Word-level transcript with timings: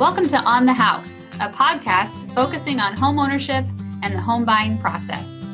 Welcome 0.00 0.28
to 0.28 0.38
On 0.38 0.64
the 0.64 0.72
House, 0.72 1.26
a 1.40 1.50
podcast 1.50 2.34
focusing 2.34 2.80
on 2.80 2.96
home 2.96 3.18
ownership 3.18 3.66
and 4.02 4.14
the 4.14 4.18
home 4.18 4.46
buying 4.46 4.78
process. 4.78 5.44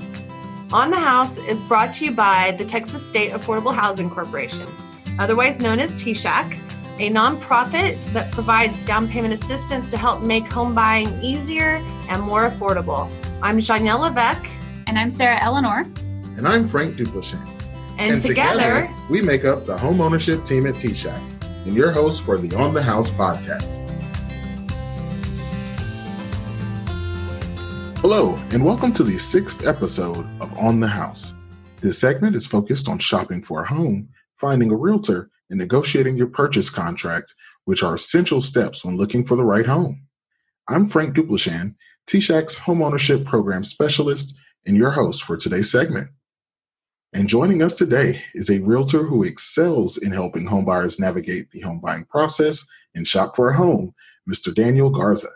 On 0.73 0.89
the 0.89 1.01
House 1.01 1.37
is 1.37 1.65
brought 1.65 1.93
to 1.95 2.05
you 2.05 2.13
by 2.13 2.53
the 2.53 2.65
Texas 2.65 3.05
State 3.05 3.33
Affordable 3.33 3.75
Housing 3.75 4.09
Corporation, 4.09 4.69
otherwise 5.19 5.59
known 5.59 5.81
as 5.81 5.97
TSAHC, 5.97 6.61
a 7.01 7.11
nonprofit 7.11 7.99
that 8.13 8.31
provides 8.31 8.85
down 8.85 9.09
payment 9.09 9.35
assistance 9.35 9.89
to 9.89 9.99
help 9.99 10.23
make 10.23 10.47
home 10.47 10.77
buying 10.77 11.21
easier 11.21 11.85
and 12.09 12.23
more 12.23 12.49
affordable. 12.49 13.11
I'm 13.43 13.59
Janelle 13.59 13.99
Levesque. 13.99 14.49
And 14.87 14.97
I'm 14.97 15.11
Sarah 15.11 15.43
Eleanor. 15.43 15.81
And 16.37 16.47
I'm 16.47 16.69
Frank 16.69 16.95
Duplechain. 16.95 17.45
And, 17.99 18.13
and 18.13 18.21
together, 18.21 18.83
together, 18.83 18.95
we 19.11 19.23
make 19.23 19.45
up 19.45 19.67
the 19.67 19.77
home 19.77 20.01
ownership 20.01 20.45
team 20.45 20.69
at 20.69 20.75
TSAHC 20.75 21.21
and 21.67 21.75
your 21.75 21.91
host 21.91 22.23
for 22.23 22.39
the 22.39 22.57
On 22.57 22.73
the 22.73 22.83
House 22.83 23.11
podcast. 23.11 23.96
Hello, 28.09 28.39
and 28.53 28.65
welcome 28.65 28.93
to 28.93 29.03
the 29.03 29.19
sixth 29.19 29.67
episode 29.67 30.29
of 30.41 30.57
On 30.59 30.79
the 30.79 30.87
House. 30.87 31.35
This 31.81 31.99
segment 31.99 32.37
is 32.37 32.47
focused 32.47 32.89
on 32.89 33.01
shopping 33.01 33.43
for 33.43 33.63
a 33.63 33.69
home, 33.69 34.09
finding 34.37 34.71
a 34.71 34.77
realtor, 34.77 35.29
and 35.51 35.59
negotiating 35.59 36.17
your 36.17 36.29
purchase 36.29 36.71
contract, 36.71 37.35
which 37.65 37.83
are 37.83 37.97
essential 37.97 38.41
steps 38.41 38.85
when 38.85 38.97
looking 38.97 39.27
for 39.27 39.35
the 39.35 39.43
right 39.43 39.67
home. 39.67 40.07
I'm 40.69 40.87
Frank 40.87 41.17
Duplechain, 41.17 41.75
TSAHC's 42.07 42.59
Home 42.59 42.81
Ownership 42.81 43.25
Program 43.25 43.65
Specialist, 43.65 44.39
and 44.65 44.77
your 44.77 44.93
host 44.93 45.25
for 45.25 45.37
today's 45.37 45.73
segment. 45.73 46.09
And 47.13 47.29
joining 47.29 47.61
us 47.61 47.75
today 47.75 48.23
is 48.35 48.49
a 48.51 48.63
realtor 48.63 49.03
who 49.03 49.25
excels 49.25 49.99
in 49.99 50.13
helping 50.13 50.47
homebuyers 50.47 51.01
navigate 51.01 51.51
the 51.51 51.63
home 51.63 51.81
buying 51.81 52.05
process 52.05 52.65
and 52.95 53.05
shop 53.05 53.35
for 53.35 53.49
a 53.49 53.57
home, 53.57 53.95
Mr. 54.31 54.55
Daniel 54.55 54.91
Garza. 54.91 55.27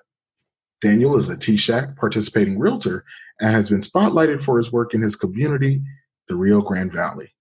Daniel 0.80 1.16
is 1.16 1.28
a 1.28 1.36
T-Shack 1.36 1.96
participating 1.96 2.58
realtor 2.58 3.04
and 3.40 3.50
has 3.50 3.68
been 3.68 3.80
spotlighted 3.80 4.40
for 4.40 4.56
his 4.56 4.72
work 4.72 4.94
in 4.94 5.02
his 5.02 5.16
community, 5.16 5.82
the 6.28 6.36
Rio 6.36 6.60
Grande 6.60 6.92
Valley. 6.92 7.34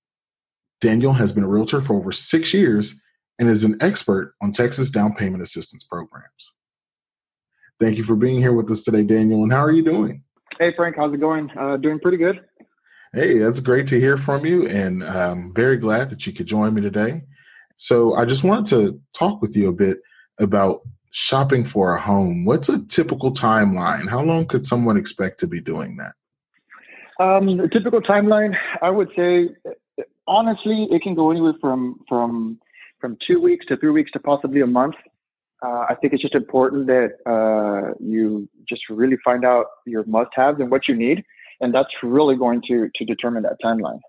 Daniel 0.82 1.14
has 1.14 1.32
been 1.32 1.44
a 1.44 1.48
realtor 1.48 1.82
for 1.82 1.96
over 1.96 2.12
six 2.12 2.54
years 2.54 3.02
and 3.38 3.50
is 3.50 3.64
an 3.64 3.78
expert 3.82 4.34
on 4.42 4.52
Texas 4.52 4.90
down 4.90 5.14
payment 5.14 5.44
assistance 5.44 5.84
programs. 5.84 6.54
Thank 7.80 7.98
you 7.98 8.04
for 8.04 8.16
being 8.16 8.40
here 8.40 8.54
with 8.54 8.70
us 8.70 8.84
today, 8.84 9.04
Daniel. 9.04 9.44
And 9.44 9.52
how 9.52 9.64
are 9.64 9.72
you 9.72 9.84
doing? 9.84 10.24
Hey, 10.60 10.74
Frank. 10.76 10.98
How's 10.98 11.14
it 11.14 11.22
going? 11.22 11.50
Uh, 11.58 11.78
doing 11.78 12.00
pretty 12.00 12.18
good. 12.18 12.42
Hey, 13.14 13.38
that's 13.38 13.62
great 13.62 13.88
to 13.88 14.00
hear 14.00 14.18
from 14.18 14.46
you. 14.46 14.68
And 14.68 15.04
I'm 15.04 15.54
very 15.54 15.78
glad 15.78 16.10
that 16.10 16.28
you 16.28 16.34
could 16.34 16.46
join 16.46 16.74
me 16.74 16.82
today. 16.82 17.24
So 17.78 18.16
I 18.16 18.26
just 18.26 18.44
wanted 18.44 18.66
to 18.68 19.02
talk 19.18 19.42
with 19.42 19.56
you 19.56 19.70
a 19.70 19.74
bit 19.74 20.00
about 20.40 20.82
shopping 21.12 21.66
for 21.66 21.96
a 21.96 22.02
home, 22.02 22.46
what's 22.46 22.70
a 22.70 22.86
typical 22.86 23.32
timeline? 23.32 24.10
How 24.10 24.22
long 24.22 24.46
could 24.46 24.66
someone 24.66 24.98
expect 24.98 25.40
to 25.40 25.48
be 25.48 25.62
doing 25.62 25.98
that? 25.98 26.14
Um, 27.20 27.70
typical 27.74 28.02
timeline, 28.02 28.56
I 28.82 28.90
would 28.90 29.10
say, 29.16 29.50
honestly, 30.28 30.88
it 30.90 31.02
can 31.02 31.16
go 31.16 31.32
anywhere 31.32 31.54
from 31.60 32.00
from 32.08 32.60
from 33.02 33.18
two 33.26 33.42
weeks 33.42 33.66
to 33.68 33.78
three 33.78 33.92
weeks 33.92 34.12
to 34.12 34.20
possibly 34.20 34.62
a 34.62 34.68
month. 34.68 34.96
Uh, 35.62 35.86
I 35.90 35.96
think 36.00 36.14
it's 36.14 36.22
just 36.22 36.36
important 36.36 36.88
that 36.88 37.16
uh, 37.26 37.94
you 38.00 38.48
just 38.68 38.82
really 38.90 39.18
find 39.26 39.44
out 39.44 39.66
your 39.86 40.06
must-haves 40.06 40.62
and 40.62 40.72
what 40.72 40.88
you 40.88 40.96
need, 40.96 41.24
and 41.60 41.74
that's 41.74 41.90
really 42.02 42.38
going 42.38 42.62
to 42.70 42.90
to 42.96 43.06
determine 43.06 43.44
that 43.44 43.58
timeline. 43.64 44.00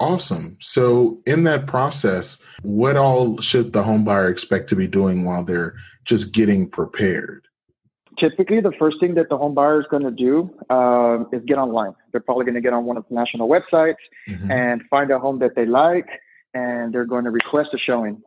Awesome. 0.00 0.56
So, 0.60 1.20
in 1.26 1.44
that 1.44 1.66
process, 1.66 2.42
what 2.62 2.96
all 2.96 3.38
should 3.38 3.72
the 3.72 3.82
home 3.82 4.04
buyer 4.04 4.28
expect 4.28 4.68
to 4.70 4.76
be 4.76 4.88
doing 4.88 5.24
while 5.24 5.44
they're 5.44 5.74
just 6.04 6.34
getting 6.34 6.68
prepared? 6.68 7.46
Typically, 8.18 8.60
the 8.60 8.72
first 8.78 8.96
thing 9.00 9.14
that 9.14 9.28
the 9.28 9.36
home 9.36 9.54
buyer 9.54 9.80
is 9.80 9.86
going 9.90 10.02
to 10.02 10.10
do 10.10 10.50
uh, 10.70 11.24
is 11.32 11.42
get 11.46 11.58
online. 11.58 11.94
They're 12.12 12.20
probably 12.20 12.44
going 12.44 12.54
to 12.56 12.60
get 12.60 12.72
on 12.72 12.84
one 12.84 12.96
of 12.96 13.04
the 13.08 13.14
national 13.14 13.48
websites 13.48 13.96
mm-hmm. 14.28 14.50
and 14.50 14.82
find 14.90 15.10
a 15.10 15.18
home 15.18 15.38
that 15.40 15.54
they 15.54 15.66
like, 15.66 16.08
and 16.54 16.92
they're 16.92 17.06
going 17.06 17.24
to 17.24 17.30
request 17.30 17.70
a 17.72 17.78
showing. 17.78 18.20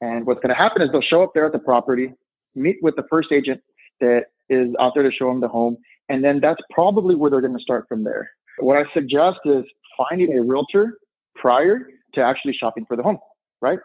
And 0.00 0.26
what's 0.26 0.40
going 0.40 0.50
to 0.50 0.54
happen 0.54 0.82
is 0.82 0.90
they'll 0.92 1.00
show 1.00 1.22
up 1.22 1.32
there 1.34 1.46
at 1.46 1.52
the 1.52 1.58
property, 1.58 2.12
meet 2.54 2.76
with 2.82 2.96
the 2.96 3.04
first 3.10 3.32
agent 3.32 3.62
that 4.00 4.26
is 4.48 4.68
out 4.78 4.92
there 4.94 5.02
to 5.02 5.10
show 5.10 5.28
them 5.28 5.40
the 5.40 5.48
home, 5.48 5.78
and 6.08 6.22
then 6.22 6.40
that's 6.40 6.60
probably 6.70 7.14
where 7.14 7.30
they're 7.30 7.40
going 7.40 7.56
to 7.56 7.62
start 7.62 7.86
from 7.88 8.04
there. 8.04 8.30
What 8.58 8.76
I 8.76 8.84
suggest 8.94 9.38
is 9.44 9.64
finding 9.96 10.36
a 10.36 10.42
realtor 10.42 10.98
prior 11.46 11.86
to 12.14 12.20
actually 12.20 12.52
shopping 12.58 12.84
for 12.86 12.96
the 12.96 13.04
home, 13.04 13.18
right? 13.60 13.78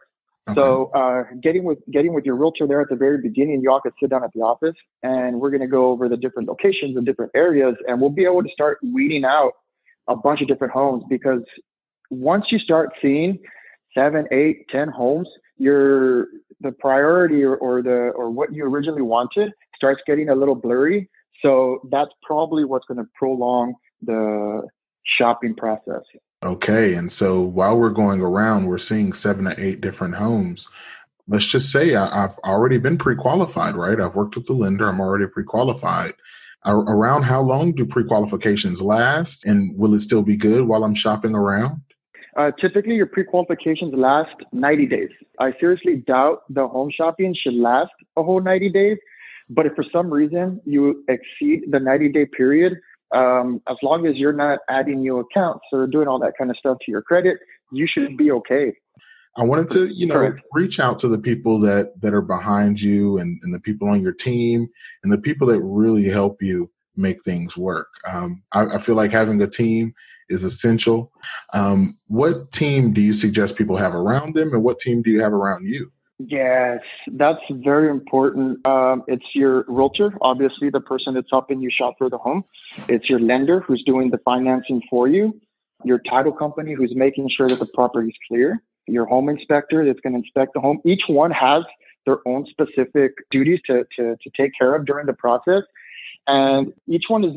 Okay. 0.50 0.60
So 0.60 0.86
uh, 0.96 1.26
getting 1.44 1.64
with 1.64 1.78
getting 1.92 2.12
with 2.12 2.26
your 2.26 2.36
realtor 2.36 2.66
there 2.66 2.82
at 2.82 2.90
the 2.90 2.96
very 2.96 3.22
beginning, 3.22 3.62
y'all 3.62 3.80
could 3.80 3.94
sit 4.02 4.10
down 4.10 4.24
at 4.24 4.32
the 4.34 4.42
office, 4.42 4.74
and 5.04 5.40
we're 5.40 5.52
going 5.52 5.62
to 5.62 5.68
go 5.68 5.92
over 5.92 6.10
the 6.10 6.18
different 6.18 6.50
locations 6.50 6.98
and 6.98 7.06
different 7.06 7.32
areas, 7.36 7.76
and 7.88 8.02
we'll 8.02 8.10
be 8.10 8.26
able 8.26 8.42
to 8.42 8.50
start 8.52 8.80
weeding 8.82 9.24
out 9.24 9.52
a 10.08 10.16
bunch 10.16 10.42
of 10.42 10.48
different 10.48 10.74
homes 10.74 11.04
because 11.08 11.44
once 12.10 12.46
you 12.50 12.58
start 12.58 12.90
seeing 13.00 13.38
seven, 13.96 14.26
eight, 14.32 14.66
ten 14.72 14.88
homes, 14.88 15.28
your 15.58 16.26
the 16.62 16.72
priority 16.80 17.44
or, 17.44 17.56
or 17.58 17.84
the 17.84 18.12
or 18.16 18.32
what 18.32 18.52
you 18.52 18.66
originally 18.66 19.04
wanted 19.04 19.52
starts 19.76 20.02
getting 20.08 20.30
a 20.30 20.36
little 20.36 20.56
blurry. 20.56 21.08
So 21.44 21.88
that's 21.92 22.12
probably 22.24 22.66
what's 22.66 22.86
going 22.88 22.98
to 22.98 23.10
prolong 23.16 23.76
the 24.02 24.64
shopping 25.20 25.54
process. 25.56 26.02
Okay. 26.44 26.96
And 26.96 27.12
so 27.12 27.42
while 27.42 27.78
we're 27.78 27.92
going 27.92 28.22
around, 28.22 28.66
we're 28.66 28.78
seeing 28.78 29.14
seven 29.14 29.46
to 29.46 29.56
eight 29.64 29.82
different 29.82 30.16
homes. 30.16 30.68
Let's 31.28 31.46
just 31.46 31.72
say 31.72 31.96
I, 31.96 32.22
have 32.22 32.38
already 32.44 32.78
been 32.78 32.98
pre 32.98 33.16
qualified, 33.16 33.76
right? 33.76 34.00
I've 34.00 34.16
worked 34.16 34.36
with 34.36 34.48
the 34.48 34.54
lender, 34.54 34.88
I'm 34.88 35.00
already 35.00 35.28
pre 35.28 35.44
qualified. 35.44 36.14
Around 36.66 37.24
how 37.24 37.42
long 37.42 37.72
do 37.72 37.86
pre 37.86 38.04
qualifications 38.04 38.82
last? 38.82 39.46
And 39.46 39.76
will 39.78 39.94
it 39.94 40.02
still 40.02 40.22
be 40.24 40.38
good 40.38 40.68
while 40.68 40.84
I'm 40.84 40.96
shopping 40.96 41.36
around? 41.36 41.82
Uh, 42.36 42.52
typically, 42.60 42.96
your 42.96 43.08
pre 43.08 43.24
qualifications 43.24 43.94
last 43.94 44.36
90 44.52 44.86
days. 44.88 45.10
I 45.40 45.54
seriously 45.60 45.98
doubt 46.08 46.44
the 46.50 46.68
home 46.68 46.92
shopping 46.96 47.36
should 47.36 47.56
last 47.56 47.92
a 48.16 48.24
whole 48.24 48.42
90 48.42 48.70
days. 48.70 48.98
But 49.50 49.66
if 49.66 49.74
for 49.76 49.84
some 49.92 50.10
reason 50.10 50.62
you 50.66 51.04
exceed 51.10 51.72
the 51.72 51.80
90 51.80 52.10
day 52.10 52.26
period, 52.26 52.80
um, 53.14 53.62
as 53.70 53.78
long 53.84 54.06
as 54.06 54.16
you're 54.16 54.34
not 54.34 54.60
adding 54.70 55.02
new 55.02 55.20
accounts 55.20 55.66
or 55.72 55.88
doing 55.88 56.08
all 56.08 56.20
that 56.20 56.34
kind 56.38 56.50
of 56.50 56.58
stuff 56.58 56.78
to 56.86 56.92
your 56.92 57.02
credit, 57.02 57.38
you 57.72 57.88
should 57.88 58.18
be 58.18 58.32
okay. 58.32 58.74
I 59.38 59.44
wanted 59.44 59.70
to, 59.70 59.88
you 59.88 60.08
know, 60.08 60.16
Correct. 60.16 60.42
reach 60.52 60.80
out 60.80 61.00
to 61.00 61.08
the 61.08 61.18
people 61.18 61.60
that 61.60 62.02
that 62.02 62.14
are 62.14 62.22
behind 62.22 62.82
you 62.82 63.18
and, 63.18 63.40
and 63.44 63.54
the 63.54 63.62
people 63.62 63.88
on 63.88 64.02
your 64.02 64.14
team 64.14 64.68
and 65.04 65.12
the 65.12 65.18
people 65.18 65.48
that 65.48 65.62
really 65.62 66.10
help 66.10 66.42
you 66.42 66.70
make 66.98 67.24
things 67.24 67.58
work. 67.58 67.88
Um, 68.12 68.44
I, 68.52 68.76
I, 68.76 68.78
feel 68.78 68.96
like 68.96 69.12
having 69.12 69.42
a 69.42 69.48
team 69.48 69.94
is 70.30 70.44
essential. 70.44 71.12
Um, 71.54 71.98
what 72.08 72.52
team 72.52 72.92
do 72.92 73.02
you 73.02 73.14
suggest 73.14 73.58
people 73.58 73.78
have 73.78 73.96
around 73.96 74.36
them, 74.36 74.54
and 74.54 74.64
what 74.64 74.80
team 74.80 75.02
do 75.02 75.10
you 75.10 75.22
have 75.22 75.32
around 75.32 75.66
you? 75.66 75.92
Yes, 76.28 76.80
that's 77.08 77.40
very 77.50 77.90
important. 77.90 78.66
Um, 78.68 79.04
it's 79.08 79.26
your 79.34 79.66
realtor, 79.68 80.18
obviously, 80.22 80.70
the 80.70 80.82
person 80.82 81.14
that's 81.14 81.30
helping 81.32 81.62
you 81.62 81.70
shop 81.72 81.96
for 81.98 82.10
the 82.10 82.18
home. 82.18 82.44
It's 82.88 83.10
your 83.10 83.20
lender 83.20 83.62
who's 83.62 83.84
doing 83.86 84.10
the 84.10 84.18
financing 84.20 84.82
for 84.90 85.08
you, 85.08 85.40
your 85.84 86.00
title 86.00 86.34
company 86.34 86.74
who's 86.74 86.94
making 86.96 87.30
sure 87.36 87.48
that 87.48 87.60
the 87.60 87.70
property 87.74 88.10
is 88.10 88.16
clear, 88.28 88.62
your 88.88 89.06
home 89.06 89.30
inspector 89.30 89.86
that's 89.86 90.00
going 90.02 90.14
to 90.14 90.20
inspect 90.20 90.54
the 90.54 90.60
home. 90.60 90.80
Each 90.86 91.04
one 91.08 91.32
has 91.32 91.64
their 92.06 92.18
own 92.28 92.46
specific 92.50 93.14
duties 93.30 93.60
to, 93.68 93.86
to, 93.96 94.18
to 94.18 94.30
take 94.36 94.52
care 94.58 94.76
of 94.76 94.86
during 94.86 95.06
the 95.06 95.14
process. 95.14 95.64
And 96.28 96.74
each 96.88 97.06
one 97.08 97.24
is 97.24 97.36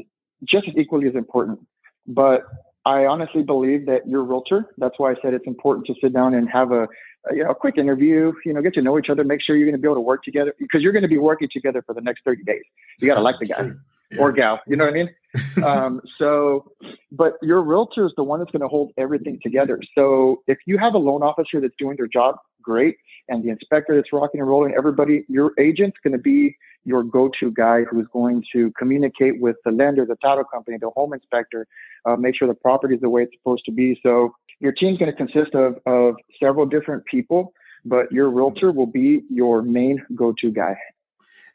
just 0.48 0.68
as 0.68 0.74
equally 0.76 1.08
as 1.08 1.14
important. 1.14 1.60
But 2.06 2.42
I 2.84 3.06
honestly 3.06 3.42
believe 3.42 3.86
that 3.86 4.06
your 4.06 4.22
realtor, 4.24 4.66
that's 4.76 4.98
why 4.98 5.12
I 5.12 5.14
said 5.22 5.32
it's 5.32 5.46
important 5.46 5.86
to 5.86 5.94
sit 6.02 6.12
down 6.12 6.34
and 6.34 6.48
have 6.50 6.70
a, 6.70 6.82
a, 6.82 6.86
you 7.32 7.44
know, 7.44 7.50
a 7.50 7.54
quick 7.54 7.78
interview, 7.78 8.32
you 8.44 8.52
know, 8.52 8.60
get 8.60 8.74
to 8.74 8.82
know 8.82 8.98
each 8.98 9.08
other, 9.08 9.24
make 9.24 9.40
sure 9.42 9.56
you're 9.56 9.66
going 9.66 9.76
to 9.76 9.80
be 9.80 9.86
able 9.86 9.96
to 9.96 10.00
work 10.00 10.22
together 10.22 10.54
because 10.58 10.82
you're 10.82 10.92
going 10.92 11.02
to 11.02 11.08
be 11.08 11.18
working 11.18 11.48
together 11.52 11.82
for 11.82 11.94
the 11.94 12.00
next 12.00 12.22
30 12.24 12.44
days. 12.44 12.62
You 12.98 13.08
got 13.08 13.14
to 13.14 13.20
like 13.20 13.38
the 13.38 13.46
guy 13.46 13.70
yeah. 14.10 14.20
or 14.20 14.32
gal, 14.32 14.60
you 14.66 14.76
know 14.76 14.84
what 14.84 14.94
I 14.94 14.96
mean? 14.96 15.10
um, 15.64 16.00
so, 16.18 16.70
but 17.10 17.34
your 17.42 17.62
realtor 17.62 18.06
is 18.06 18.12
the 18.16 18.22
one 18.22 18.40
that's 18.40 18.50
going 18.50 18.62
to 18.62 18.68
hold 18.68 18.92
everything 18.98 19.40
together. 19.42 19.80
So 19.94 20.42
if 20.46 20.58
you 20.66 20.78
have 20.78 20.94
a 20.94 20.98
loan 20.98 21.22
officer 21.22 21.60
that's 21.60 21.74
doing 21.78 21.96
their 21.96 22.06
job 22.06 22.36
great 22.62 22.96
and 23.28 23.42
the 23.42 23.50
inspector 23.50 23.94
that's 23.96 24.12
rocking 24.12 24.40
and 24.40 24.48
rolling, 24.48 24.74
everybody, 24.76 25.24
your 25.28 25.52
agent's 25.58 25.96
going 26.02 26.12
to 26.12 26.18
be 26.18 26.56
your 26.84 27.02
go-to 27.02 27.50
guy 27.50 27.82
who's 27.84 28.06
going 28.12 28.44
to 28.52 28.70
communicate 28.78 29.40
with 29.40 29.56
the 29.64 29.70
lender, 29.70 30.04
the 30.04 30.16
title 30.16 30.44
company, 30.44 30.76
the 30.80 30.90
home 30.90 31.12
inspector, 31.14 31.66
uh, 32.04 32.16
make 32.16 32.36
sure 32.36 32.46
the 32.46 32.54
property 32.54 32.94
is 32.94 33.00
the 33.00 33.08
way 33.08 33.22
it's 33.22 33.32
supposed 33.36 33.64
to 33.64 33.72
be. 33.72 33.98
So 34.02 34.34
your 34.60 34.72
team's 34.72 34.98
going 34.98 35.10
to 35.10 35.16
consist 35.16 35.54
of, 35.54 35.78
of 35.86 36.16
several 36.40 36.66
different 36.66 37.04
people, 37.06 37.52
but 37.84 38.10
your 38.12 38.30
realtor 38.30 38.72
will 38.72 38.86
be 38.86 39.22
your 39.30 39.62
main 39.62 40.04
go-to 40.14 40.50
guy. 40.50 40.76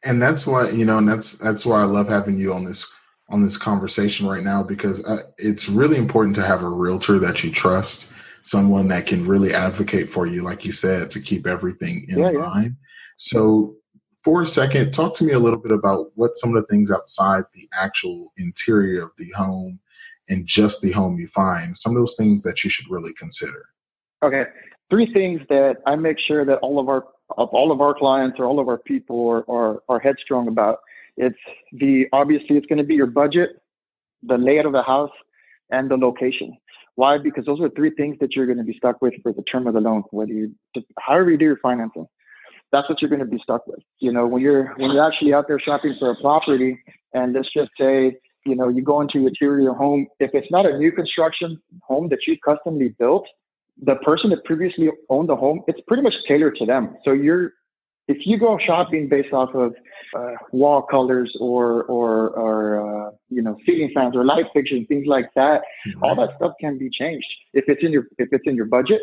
And 0.03 0.21
that's 0.21 0.47
why 0.47 0.69
you 0.69 0.85
know, 0.85 0.97
and 0.97 1.09
that's 1.09 1.37
that's 1.37 1.65
why 1.65 1.81
I 1.81 1.85
love 1.85 2.07
having 2.07 2.37
you 2.37 2.53
on 2.53 2.63
this 2.63 2.89
on 3.29 3.41
this 3.41 3.57
conversation 3.57 4.27
right 4.27 4.43
now 4.43 4.63
because 4.63 5.05
uh, 5.05 5.21
it's 5.37 5.69
really 5.69 5.97
important 5.97 6.35
to 6.35 6.41
have 6.41 6.63
a 6.63 6.69
realtor 6.69 7.19
that 7.19 7.43
you 7.43 7.51
trust, 7.51 8.11
someone 8.41 8.87
that 8.87 9.05
can 9.05 9.27
really 9.27 9.53
advocate 9.53 10.09
for 10.09 10.25
you, 10.25 10.41
like 10.43 10.65
you 10.65 10.71
said, 10.71 11.09
to 11.11 11.19
keep 11.19 11.45
everything 11.45 12.05
in 12.07 12.19
yeah, 12.19 12.29
line. 12.29 12.63
Yeah. 12.63 12.87
So 13.17 13.75
for 14.19 14.41
a 14.41 14.45
second, 14.45 14.91
talk 14.91 15.15
to 15.15 15.23
me 15.23 15.31
a 15.31 15.39
little 15.39 15.59
bit 15.59 15.71
about 15.71 16.11
what 16.15 16.37
some 16.37 16.55
of 16.55 16.61
the 16.61 16.67
things 16.67 16.91
outside 16.91 17.43
the 17.53 17.67
actual 17.73 18.33
interior 18.37 19.03
of 19.03 19.11
the 19.17 19.29
home 19.35 19.79
and 20.27 20.45
just 20.45 20.81
the 20.81 20.91
home 20.91 21.17
you 21.17 21.27
find, 21.27 21.77
some 21.77 21.93
of 21.93 21.97
those 21.97 22.15
things 22.17 22.43
that 22.43 22.63
you 22.63 22.69
should 22.69 22.89
really 22.89 23.13
consider. 23.13 23.65
Okay. 24.21 24.43
Three 24.89 25.11
things 25.13 25.41
that 25.49 25.77
I 25.85 25.95
make 25.95 26.17
sure 26.19 26.45
that 26.45 26.57
all 26.59 26.79
of 26.79 26.89
our 26.89 27.05
of 27.37 27.49
all 27.49 27.71
of 27.71 27.79
our 27.79 27.93
clients 27.93 28.39
or 28.39 28.45
all 28.45 28.59
of 28.59 28.67
our 28.67 28.79
people 28.79 29.29
are, 29.29 29.49
are, 29.49 29.83
are 29.87 29.99
headstrong 29.99 30.47
about. 30.47 30.79
It's 31.15 31.37
the 31.73 32.07
obviously 32.11 32.57
it's 32.57 32.65
going 32.65 32.79
to 32.79 32.83
be 32.83 32.95
your 32.95 33.05
budget, 33.05 33.61
the 34.23 34.37
layout 34.37 34.65
of 34.65 34.71
the 34.71 34.81
house, 34.81 35.11
and 35.69 35.89
the 35.89 35.95
location. 35.95 36.57
Why? 36.95 37.17
Because 37.17 37.45
those 37.45 37.61
are 37.61 37.69
three 37.69 37.91
things 37.91 38.17
that 38.19 38.35
you're 38.35 38.47
going 38.47 38.57
to 38.57 38.63
be 38.63 38.73
stuck 38.73 39.01
with 39.01 39.13
for 39.21 39.31
the 39.31 39.43
term 39.43 39.67
of 39.67 39.75
the 39.75 39.79
loan, 39.79 40.03
whether 40.11 40.33
you, 40.33 40.53
however 40.97 41.31
you 41.31 41.37
do 41.37 41.45
your 41.45 41.57
financing. 41.57 42.07
That's 42.71 42.87
what 42.87 43.01
you're 43.01 43.09
going 43.09 43.19
to 43.19 43.25
be 43.25 43.39
stuck 43.41 43.65
with. 43.67 43.79
You 43.99 44.11
know, 44.11 44.27
when 44.27 44.41
you're 44.41 44.73
when 44.77 44.91
you're 44.91 45.05
actually 45.05 45.33
out 45.33 45.47
there 45.47 45.59
shopping 45.59 45.95
for 45.99 46.11
a 46.11 46.15
property, 46.21 46.79
and 47.13 47.33
let's 47.33 47.51
just 47.53 47.71
say, 47.79 48.17
you 48.45 48.55
know, 48.55 48.69
you 48.69 48.81
go 48.81 49.01
into 49.01 49.19
your 49.19 49.29
interior 49.29 49.73
home. 49.73 50.07
If 50.19 50.31
it's 50.33 50.51
not 50.51 50.65
a 50.65 50.77
new 50.77 50.91
construction 50.91 51.59
home 51.81 52.09
that 52.09 52.19
you 52.27 52.37
customly 52.45 52.89
built, 52.99 53.25
the 53.81 53.95
person 53.95 54.29
that 54.31 54.43
previously 54.45 54.89
owned 55.09 55.29
the 55.29 55.35
home, 55.35 55.63
it's 55.67 55.79
pretty 55.87 56.03
much 56.03 56.13
tailored 56.27 56.55
to 56.57 56.65
them. 56.65 56.95
So 57.03 57.11
you're 57.11 57.53
if 58.09 58.17
you 58.25 58.39
go 58.39 58.57
shopping 58.65 59.07
based 59.07 59.31
off 59.33 59.53
of 59.53 59.73
uh, 60.17 60.33
wall 60.51 60.81
colors 60.81 61.31
or 61.39 61.83
or 61.83 62.29
or 62.29 63.07
uh, 63.07 63.11
you 63.29 63.41
know 63.41 63.55
ceiling 63.65 63.91
fans 63.93 64.15
or 64.15 64.25
light 64.25 64.45
fixtures 64.53 64.81
things 64.87 65.05
like 65.07 65.29
that, 65.35 65.61
mm-hmm. 65.87 66.03
all 66.03 66.15
that 66.15 66.29
stuff 66.37 66.53
can 66.59 66.77
be 66.77 66.89
changed 66.89 67.27
if 67.53 67.65
it's 67.67 67.83
in 67.83 67.91
your 67.91 68.05
if 68.17 68.29
it's 68.31 68.45
in 68.45 68.55
your 68.55 68.65
budget 68.65 69.01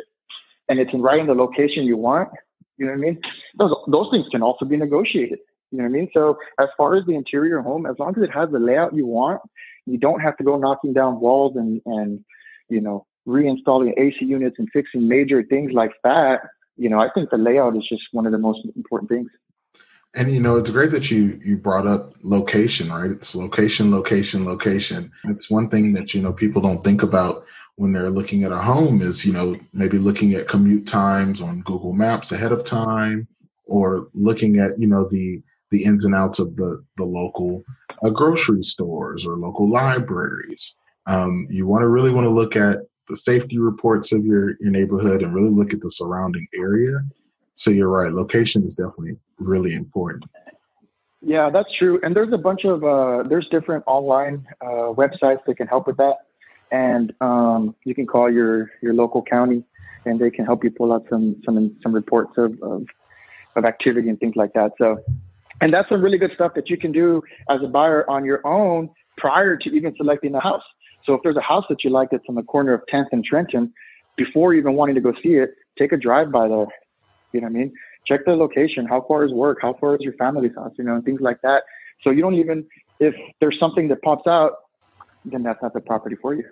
and 0.69 0.81
it's 0.81 0.93
in 0.93 1.01
right 1.01 1.21
in 1.21 1.27
the 1.27 1.35
location 1.35 1.85
you 1.85 1.97
want. 1.97 2.29
You 2.79 2.87
know 2.87 2.93
what 2.93 2.99
I 2.99 3.01
mean? 3.01 3.21
Those 3.59 3.73
those 3.89 4.09
things 4.11 4.27
can 4.31 4.43
also 4.43 4.65
be 4.65 4.77
negotiated. 4.77 5.39
You 5.71 5.79
know 5.79 5.85
what 5.85 5.91
I 5.91 5.93
mean? 5.93 6.11
So 6.15 6.39
as 6.61 6.69
far 6.77 6.97
as 6.97 7.05
the 7.07 7.15
interior 7.15 7.61
home, 7.61 7.87
as 7.87 7.97
long 7.99 8.15
as 8.17 8.23
it 8.23 8.31
has 8.33 8.51
the 8.51 8.59
layout 8.59 8.95
you 8.95 9.07
want, 9.07 9.41
you 9.87 9.99
don't 9.99 10.21
have 10.21 10.37
to 10.37 10.45
go 10.45 10.57
knocking 10.57 10.93
down 10.93 11.21
walls 11.21 11.57
and 11.57 11.81
and 11.87 12.25
you 12.69 12.81
know 12.81 13.07
reinstalling 13.27 13.93
AC 13.99 14.17
units 14.21 14.57
and 14.59 14.69
fixing 14.73 15.09
major 15.09 15.43
things 15.43 15.73
like 15.73 15.93
that 16.05 16.43
you 16.77 16.89
know, 16.89 17.01
I 17.01 17.09
think 17.15 17.31
the 17.31 17.39
layout 17.39 17.77
is 17.77 17.87
just 17.89 18.03
one 18.13 18.27
of 18.27 18.33
the 18.33 18.39
most 18.39 18.61
important 18.77 19.11
things. 19.11 19.31
And 20.15 20.31
you 20.31 20.41
know, 20.41 20.57
it's 20.57 20.71
great 20.71 20.91
that 20.93 21.11
you 21.11 21.39
you 21.45 21.59
brought 21.59 21.87
up 21.87 22.15
location, 22.23 22.91
right? 22.91 23.11
It's 23.11 23.35
location, 23.35 23.91
location, 23.91 24.47
location. 24.47 25.11
It's 25.25 25.51
one 25.51 25.69
thing 25.69 25.93
that 25.95 26.15
you 26.15 26.23
know 26.23 26.33
people 26.33 26.63
don't 26.63 26.83
think 26.83 27.03
about 27.03 27.45
when 27.77 27.93
they're 27.93 28.11
looking 28.11 28.43
at 28.43 28.53
a 28.53 28.59
home 28.59 29.01
is 29.01 29.25
you 29.25 29.33
know 29.33 29.57
maybe 29.73 29.99
looking 29.99 30.35
at 30.35 30.49
commute 30.49 30.87
times 30.87 31.41
on 31.41 31.61
Google 31.61 31.93
Maps 31.93 32.33
ahead 32.33 32.53
of 32.53 32.65
time, 32.65 33.29
or 33.67 34.09
looking 34.15 34.59
at 34.59 34.73
you 34.79 34.87
know 34.87 35.09
the 35.09 35.43
the 35.71 35.85
ins 35.85 36.05
and 36.05 36.15
outs 36.15 36.39
of 36.39 36.57
the 36.57 36.83
the 36.97 37.05
local 37.05 37.63
uh, 38.05 38.11
grocery 38.11 38.63
stores 38.63 39.27
or 39.27 39.37
local 39.37 39.71
libraries. 39.71 40.75
Um, 41.07 41.47
you 41.51 41.67
want 41.67 41.83
to 41.83 41.89
really 41.89 42.11
want 42.11 42.25
to 42.25 42.31
look 42.31 42.57
at 42.57 42.81
the 43.09 43.17
safety 43.17 43.59
reports 43.59 44.11
of 44.11 44.25
your, 44.25 44.57
your 44.61 44.71
neighborhood 44.71 45.23
and 45.23 45.33
really 45.33 45.51
look 45.51 45.73
at 45.73 45.81
the 45.81 45.91
surrounding 45.91 46.47
area. 46.55 46.99
So 47.55 47.71
you're 47.71 47.89
right, 47.89 48.13
location 48.13 48.65
is 48.65 48.75
definitely 48.75 49.17
really 49.39 49.75
important. 49.75 50.25
Yeah, 51.23 51.51
that's 51.51 51.69
true. 51.79 52.01
And 52.03 52.15
there's 52.15 52.33
a 52.33 52.39
bunch 52.39 52.65
of 52.65 52.85
uh, 52.85 53.23
there's 53.29 53.49
different 53.49 53.85
online 53.87 54.47
uh, 54.61 54.93
websites 54.93 55.45
that 55.47 55.57
can 55.57 55.67
help 55.67 55.87
with 55.87 55.97
that, 55.97 56.26
and 56.71 57.13
um, 57.21 57.75
you 57.85 57.95
can 57.95 58.07
call 58.07 58.31
your 58.31 58.71
your 58.83 58.95
local 58.95 59.23
county, 59.23 59.65
and 60.05 60.21
they 60.21 60.31
can 60.31 60.45
help 60.45 60.65
you 60.65 60.71
pull 60.71 60.93
out 60.93 61.05
some 61.11 61.41
some 61.45 61.77
some 61.83 61.95
reports 61.95 62.33
of, 62.37 62.61
of 62.63 62.85
of 63.57 63.65
activity 63.65 64.09
and 64.09 64.19
things 64.21 64.37
like 64.37 64.53
that. 64.53 64.73
So, 64.79 64.99
and 65.61 65.71
that's 65.71 65.89
some 65.89 66.03
really 66.03 66.19
good 66.19 66.33
stuff 66.35 66.53
that 66.55 66.69
you 66.69 66.77
can 66.77 66.93
do 66.93 67.23
as 67.49 67.61
a 67.63 67.69
buyer 67.69 68.09
on 68.11 68.25
your 68.25 68.47
own 68.47 68.91
prior 69.17 69.57
to 69.57 69.71
even 69.71 69.95
selecting 69.97 70.33
the 70.33 70.41
house. 70.41 70.63
So 71.05 71.15
if 71.15 71.21
there's 71.23 71.37
a 71.37 71.43
house 71.43 71.65
that 71.69 71.85
you 71.85 71.91
like 71.91 72.11
that's 72.11 72.25
on 72.29 72.35
the 72.35 72.43
corner 72.43 72.75
of 72.75 72.83
10th 72.93 73.07
and 73.13 73.25
Trenton, 73.25 73.73
before 74.17 74.55
even 74.55 74.75
wanting 74.75 74.95
to 74.97 75.01
go 75.01 75.13
see 75.23 75.35
it, 75.35 75.55
take 75.79 75.93
a 75.93 75.97
drive 75.97 76.33
by 76.33 76.49
there. 76.49 76.67
You 77.33 77.41
know 77.41 77.47
what 77.47 77.51
I 77.51 77.59
mean? 77.59 77.73
Check 78.07 78.25
the 78.25 78.33
location. 78.33 78.87
How 78.87 79.05
far 79.07 79.25
is 79.25 79.33
work? 79.33 79.59
How 79.61 79.75
far 79.81 79.95
is 79.95 80.01
your 80.03 80.15
family's 80.15 80.55
house? 80.55 80.73
You 80.79 80.85
know, 80.85 80.97
and 80.97 81.05
things 81.05 81.21
like 81.21 81.41
that. 81.43 81.63
So 82.03 82.11
you 82.11 82.23
don't 82.23 82.35
even, 82.35 82.67
if 83.01 83.15
there's 83.41 83.57
something 83.59 83.89
that 83.89 84.03
pops 84.03 84.27
out, 84.27 84.53
then 85.25 85.43
that's 85.43 85.61
not 85.63 85.75
the 85.75 85.81
property 85.81 86.17
for 86.21 86.35
you. 86.35 86.45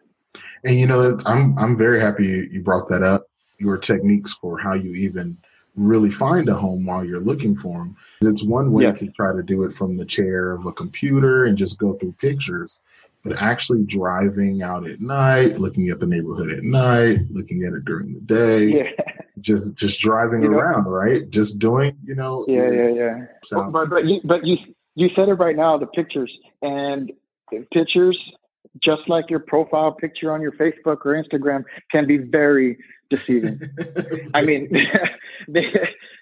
And 0.65 0.79
you 0.79 0.87
know, 0.87 1.17
I'm 1.27 1.59
I'm 1.59 1.77
very 1.77 2.01
happy 2.01 2.27
you, 2.27 2.49
you 2.51 2.63
brought 2.63 2.89
that 2.89 3.03
up. 3.03 3.29
Your 3.59 3.79
techniques 3.79 4.35
for 4.35 4.59
how 4.59 4.75
you 4.75 4.95
even 4.95 5.37
really 5.77 6.11
find 6.11 6.49
a 6.49 6.55
home 6.55 6.87
while 6.87 7.05
you're 7.05 7.21
looking 7.21 7.57
for 7.57 7.79
them. 7.79 7.97
It's 8.23 8.45
one 8.45 8.73
way 8.73 8.91
to 8.93 9.07
try 9.09 9.33
to 9.33 9.43
do 9.43 9.65
it 9.65 9.75
from 9.75 9.97
the 9.97 10.05
chair 10.05 10.53
of 10.53 10.67
a 10.67 10.73
computer 10.73 11.47
and 11.47 11.59
just 11.59 11.79
go 11.79 11.95
through 11.95 12.13
pictures 12.21 12.81
but 13.25 13.41
actually 13.41 13.83
driving 13.85 14.63
out 14.63 14.87
at 14.87 15.01
night, 15.01 15.59
looking 15.59 15.89
at 15.89 15.99
the 15.99 16.07
neighborhood 16.07 16.51
at 16.51 16.63
night, 16.63 17.21
looking 17.31 17.65
at 17.65 17.73
it 17.73 17.85
during 17.87 18.13
the 18.13 18.21
day, 18.21 18.67
yeah. 18.67 19.05
just 19.41 19.77
just 19.77 19.99
driving 20.01 20.43
you 20.43 20.53
around, 20.53 20.85
right? 20.85 21.29
Just 21.31 21.59
doing, 21.59 21.97
you 22.05 22.15
know. 22.15 22.45
Yeah, 22.47 22.71
yeah, 22.71 22.89
yeah. 22.89 23.25
So. 23.43 23.71
But 23.71 23.89
but 23.89 24.05
you 24.05 24.21
but 24.25 24.45
you 24.45 24.59
you 24.95 25.09
said 25.17 25.31
it 25.31 25.35
right 25.35 25.57
now, 25.57 25.79
the 25.79 25.87
pictures 25.87 26.31
and 26.61 27.11
pictures, 27.73 28.19
just 28.83 29.09
like 29.09 29.31
your 29.31 29.41
profile 29.41 29.93
picture 29.93 30.33
on 30.33 30.41
your 30.41 30.53
Facebook 30.53 30.99
or 31.05 31.23
Instagram, 31.23 31.65
can 31.91 32.07
be 32.07 32.19
very 32.19 32.79
deceiving. 33.11 33.61
I 34.35 34.43
mean, 34.43 34.71
they 35.49 35.73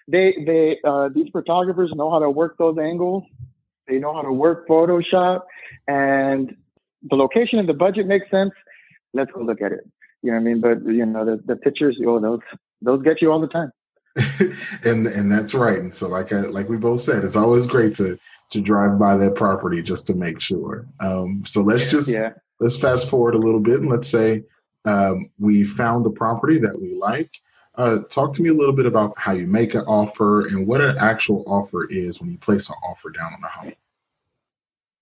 they 0.08 0.34
they 0.44 0.78
uh, 0.84 1.08
these 1.14 1.28
photographers 1.32 1.92
know 1.94 2.10
how 2.10 2.18
to 2.18 2.30
work 2.30 2.56
those 2.58 2.78
angles. 2.78 3.24
They 3.88 3.98
know 3.98 4.14
how 4.14 4.22
to 4.22 4.32
work 4.32 4.68
Photoshop, 4.68 5.42
and 5.88 6.54
the 7.10 7.16
location 7.16 7.58
and 7.58 7.68
the 7.68 7.74
budget 7.74 8.06
makes 8.06 8.30
sense, 8.30 8.52
let's 9.12 9.30
go 9.32 9.40
look 9.40 9.60
at 9.60 9.72
it. 9.72 9.88
You 10.22 10.30
know 10.30 10.38
what 10.38 10.40
I 10.40 10.44
mean? 10.44 10.60
But 10.60 10.84
you 10.86 11.04
know, 11.04 11.24
the, 11.24 11.42
the 11.44 11.56
pictures, 11.56 11.98
oh, 12.06 12.20
those 12.20 12.40
those 12.80 13.02
get 13.02 13.20
you 13.20 13.32
all 13.32 13.40
the 13.40 13.48
time. 13.48 13.72
and 14.84 15.06
and 15.06 15.32
that's 15.32 15.54
right. 15.54 15.78
And 15.78 15.92
so, 15.92 16.08
like 16.08 16.32
I, 16.32 16.42
like 16.42 16.68
we 16.68 16.76
both 16.76 17.00
said, 17.00 17.24
it's 17.24 17.36
always 17.36 17.66
great 17.66 17.94
to 17.96 18.18
to 18.50 18.60
drive 18.60 18.98
by 18.98 19.16
that 19.16 19.34
property 19.34 19.82
just 19.82 20.06
to 20.08 20.14
make 20.14 20.40
sure. 20.40 20.86
Um, 21.00 21.42
so 21.44 21.62
let's 21.62 21.86
just 21.86 22.12
yeah. 22.12 22.32
Let's 22.62 22.78
fast 22.78 23.10
forward 23.10 23.34
a 23.34 23.38
little 23.38 23.60
bit 23.60 23.80
and 23.80 23.90
let's 23.90 24.08
say 24.08 24.44
um, 24.84 25.30
we 25.38 25.64
found 25.64 26.06
a 26.06 26.10
property 26.10 26.58
that 26.58 26.80
we 26.80 26.94
like. 26.94 27.30
Uh, 27.74 28.00
talk 28.10 28.32
to 28.34 28.42
me 28.42 28.50
a 28.50 28.54
little 28.54 28.74
bit 28.74 28.86
about 28.86 29.16
how 29.18 29.32
you 29.32 29.46
make 29.46 29.74
an 29.74 29.80
offer 29.82 30.46
and 30.48 30.66
what 30.66 30.80
an 30.80 30.96
actual 30.98 31.42
offer 31.46 31.86
is 31.90 32.20
when 32.20 32.30
you 32.30 32.38
place 32.38 32.68
an 32.68 32.76
offer 32.84 33.10
down 33.10 33.32
on 33.32 33.42
a 33.42 33.48
home. 33.48 33.72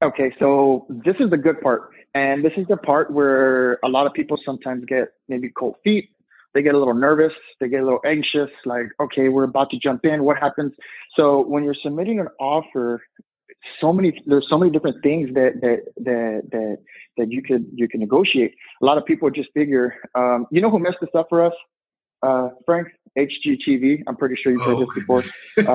Okay, 0.03 0.33
so 0.39 0.87
this 0.89 1.17
is 1.21 1.31
the 1.31 1.37
good 1.37 1.61
part. 1.61 1.91
And 2.15 2.45
this 2.45 2.53
is 2.57 2.67
the 2.69 2.77
part 2.77 3.13
where 3.13 3.79
a 3.85 3.89
lot 3.89 4.07
of 4.07 4.15
people 4.15 4.39
sometimes 4.45 4.85
get 4.87 5.09
maybe 5.29 5.51
cold 5.51 5.77
feet. 5.85 6.11
They 6.55 6.63
get 6.63 6.75
a 6.75 6.79
little 6.79 6.95
nervous. 6.95 7.33
They 7.61 7.69
get 7.69 7.81
a 7.81 7.85
little 7.85 8.01
anxious, 8.05 8.51
like, 8.65 8.87
okay, 8.99 9.29
we're 9.29 9.45
about 9.45 9.71
to 9.71 9.79
jump 9.79 10.05
in. 10.05 10.25
What 10.25 10.39
happens? 10.39 10.73
So 11.17 11.45
when 11.47 11.63
you're 11.63 11.77
submitting 11.83 12.19
an 12.19 12.29
offer, 12.41 13.03
so 13.81 13.93
many 13.93 14.21
there's 14.27 14.47
so 14.49 14.59
many 14.59 14.71
different 14.71 15.03
things 15.03 15.33
that 15.35 15.61
that 15.61 15.81
that 15.97 16.43
that 16.51 16.79
that 17.17 17.31
you 17.31 17.43
could 17.43 17.67
you 17.75 17.89
can 17.89 18.01
negotiate. 18.01 18.55
A 18.83 18.85
lot 18.85 18.99
of 18.99 19.05
people 19.05 19.31
just 19.31 19.51
figure, 19.53 19.95
um, 20.15 20.47
you 20.51 20.61
know 20.61 20.71
who 20.71 20.79
messed 20.79 20.99
this 21.01 21.11
up 21.15 21.27
for 21.29 21.45
us? 21.45 21.53
Uh, 22.23 22.51
Frank, 22.67 22.89
HGTV. 23.19 24.03
I'm 24.07 24.17
pretty 24.17 24.37
sure 24.43 24.53
you've 24.53 24.63
heard 24.63 24.77
oh. 24.77 24.87
this 24.87 24.95
before. 24.95 25.23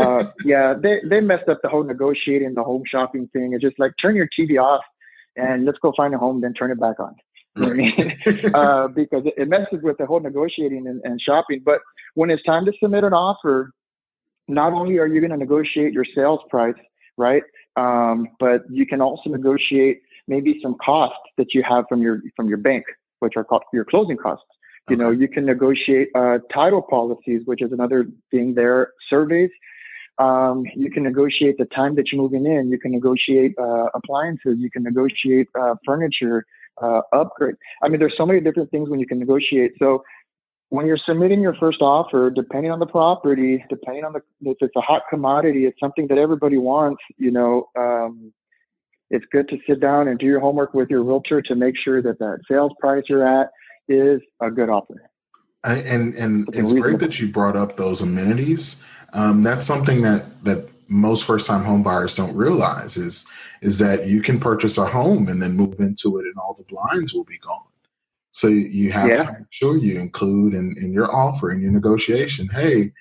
Uh, 0.01 0.31
yeah, 0.45 0.73
they, 0.79 1.01
they 1.05 1.19
messed 1.21 1.49
up 1.49 1.59
the 1.61 1.69
whole 1.69 1.83
negotiating, 1.83 2.53
the 2.53 2.63
home 2.63 2.83
shopping 2.89 3.29
thing. 3.33 3.53
It's 3.53 3.63
just 3.63 3.79
like 3.79 3.93
turn 4.01 4.15
your 4.15 4.29
TV 4.39 4.61
off 4.61 4.83
and 5.35 5.65
let's 5.65 5.77
go 5.79 5.91
find 5.97 6.13
a 6.13 6.17
home, 6.17 6.41
then 6.41 6.53
turn 6.53 6.71
it 6.71 6.79
back 6.79 6.99
on. 6.99 7.15
Know 7.55 7.69
I 7.69 7.73
mean? 7.73 7.93
uh, 8.53 8.87
because 8.89 9.25
it, 9.25 9.33
it, 9.37 9.47
messes 9.47 9.79
with 9.81 9.97
the 9.97 10.05
whole 10.05 10.19
negotiating 10.19 10.87
and, 10.87 11.01
and 11.03 11.19
shopping. 11.21 11.61
But 11.63 11.79
when 12.13 12.29
it's 12.29 12.43
time 12.43 12.65
to 12.65 12.73
submit 12.81 13.03
an 13.03 13.13
offer, 13.13 13.71
not 14.47 14.73
only 14.73 14.97
are 14.97 15.07
you 15.07 15.19
going 15.19 15.31
to 15.31 15.37
negotiate 15.37 15.93
your 15.93 16.05
sales 16.15 16.41
price, 16.49 16.75
right? 17.17 17.43
Um, 17.75 18.29
but 18.39 18.63
you 18.69 18.85
can 18.85 19.01
also 19.01 19.29
negotiate 19.29 20.01
maybe 20.27 20.59
some 20.61 20.75
costs 20.83 21.19
that 21.37 21.53
you 21.53 21.63
have 21.67 21.85
from 21.89 22.01
your 22.01 22.21
from 22.35 22.47
your 22.47 22.57
bank, 22.57 22.85
which 23.19 23.33
are 23.35 23.43
called 23.43 23.63
your 23.73 23.85
closing 23.85 24.17
costs. 24.17 24.45
You 24.89 24.95
know, 24.95 25.09
you 25.09 25.27
can 25.27 25.45
negotiate 25.45 26.09
uh, 26.13 26.37
title 26.53 26.83
policies, 26.83 27.41
which 27.45 27.61
is 27.61 27.71
another 27.71 28.05
thing 28.29 28.53
there, 28.53 28.93
surveys. 29.09 29.49
Um, 30.19 30.63
you 30.75 30.91
can 30.91 31.03
negotiate 31.03 31.57
the 31.57 31.65
time 31.65 31.95
that 31.95 32.11
you're 32.11 32.21
moving 32.21 32.45
in. 32.45 32.69
You 32.69 32.79
can 32.79 32.91
negotiate 32.91 33.53
uh, 33.59 33.87
appliances. 33.95 34.57
You 34.59 34.69
can 34.69 34.83
negotiate 34.83 35.47
uh, 35.59 35.75
furniture, 35.85 36.45
uh, 36.81 37.01
upgrade. 37.11 37.55
I 37.81 37.89
mean, 37.89 37.99
there's 37.99 38.13
so 38.15 38.25
many 38.25 38.39
different 38.39 38.69
things 38.71 38.89
when 38.89 38.99
you 38.99 39.07
can 39.07 39.19
negotiate. 39.19 39.73
So 39.79 40.03
when 40.69 40.85
you're 40.85 40.99
submitting 41.05 41.41
your 41.41 41.55
first 41.55 41.81
offer, 41.81 42.29
depending 42.29 42.71
on 42.71 42.79
the 42.79 42.85
property, 42.85 43.63
depending 43.69 44.03
on 44.03 44.13
the 44.13 44.21
if 44.41 44.57
it's 44.61 44.75
a 44.75 44.81
hot 44.81 45.03
commodity, 45.09 45.65
it's 45.65 45.79
something 45.79 46.07
that 46.07 46.17
everybody 46.17 46.57
wants. 46.57 47.01
You 47.17 47.31
know, 47.31 47.69
um, 47.77 48.33
it's 49.09 49.25
good 49.31 49.47
to 49.49 49.57
sit 49.67 49.79
down 49.79 50.07
and 50.07 50.17
do 50.17 50.25
your 50.25 50.39
homework 50.39 50.73
with 50.73 50.89
your 50.89 51.03
realtor 51.03 51.41
to 51.43 51.55
make 51.55 51.75
sure 51.77 52.01
that 52.01 52.19
that 52.19 52.39
sales 52.49 52.71
price 52.79 53.03
you're 53.07 53.27
at 53.27 53.49
is 53.87 54.21
a 54.41 54.49
good 54.49 54.69
offer. 54.69 55.09
I, 55.63 55.75
and 55.77 56.13
and 56.15 56.47
it's, 56.49 56.57
it's 56.57 56.73
great 56.73 56.99
that 56.99 57.19
you 57.19 57.27
brought 57.27 57.55
up 57.55 57.77
those 57.77 58.01
amenities. 58.01 58.83
Um, 59.13 59.43
that's 59.43 59.65
something 59.65 60.01
that 60.01 60.43
that 60.43 60.69
most 60.87 61.25
first 61.25 61.47
time 61.47 61.63
home 61.63 61.83
buyers 61.83 62.13
don't 62.13 62.35
realize 62.35 62.97
is 62.97 63.25
is 63.61 63.79
that 63.79 64.07
you 64.07 64.21
can 64.21 64.39
purchase 64.39 64.77
a 64.77 64.85
home 64.85 65.27
and 65.27 65.41
then 65.41 65.53
move 65.53 65.79
into 65.79 66.19
it 66.19 66.25
and 66.25 66.35
all 66.37 66.53
the 66.53 66.63
blinds 66.63 67.13
will 67.13 67.23
be 67.23 67.37
gone. 67.39 67.64
So 68.35 68.49
you 68.49 68.91
have 68.91 69.07
yeah. 69.07 69.17
to 69.23 69.31
make 69.31 69.47
sure 69.49 69.77
you 69.77 69.97
include 69.97 70.55
in, 70.55 70.75
in 70.77 70.91
your 70.91 71.09
offer 71.15 71.53
in 71.53 71.61
your 71.61 71.71
negotiation, 71.71 72.49
hey, 72.49 72.91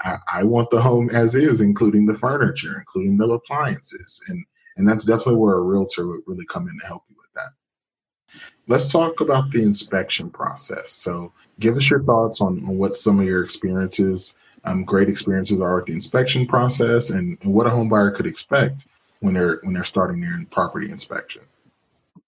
I, 0.00 0.16
I, 0.32 0.44
want 0.44 0.70
the 0.70 0.80
home 0.80 1.10
as 1.10 1.34
is, 1.34 1.60
including 1.60 2.06
the 2.06 2.14
furniture, 2.14 2.74
including 2.78 3.18
the 3.18 3.28
appliances. 3.28 4.18
And 4.28 4.46
and 4.78 4.88
that's 4.88 5.04
definitely 5.04 5.36
where 5.36 5.56
a 5.56 5.60
realtor 5.60 6.06
would 6.06 6.22
really 6.26 6.46
come 6.46 6.68
in 6.68 6.78
to 6.78 6.86
help 6.86 7.02
you 7.10 7.16
with 7.18 7.30
that. 7.34 8.40
Let's 8.66 8.90
talk 8.90 9.20
about 9.20 9.50
the 9.50 9.62
inspection 9.62 10.30
process. 10.30 10.92
So 10.92 11.34
give 11.60 11.76
us 11.76 11.90
your 11.90 12.02
thoughts 12.02 12.40
on, 12.40 12.64
on 12.64 12.78
what 12.78 12.96
some 12.96 13.20
of 13.20 13.26
your 13.26 13.44
experiences 13.44 14.38
um, 14.64 14.84
great 14.84 15.10
experiences 15.10 15.60
are 15.60 15.76
with 15.76 15.84
the 15.84 15.92
inspection 15.92 16.46
process 16.46 17.10
and, 17.10 17.36
and 17.42 17.52
what 17.52 17.66
a 17.66 17.70
home 17.70 17.90
buyer 17.90 18.10
could 18.10 18.26
expect 18.26 18.86
when 19.20 19.34
they're 19.34 19.58
when 19.64 19.74
they're 19.74 19.84
starting 19.84 20.22
their 20.22 20.42
property 20.50 20.90
inspection 20.90 21.42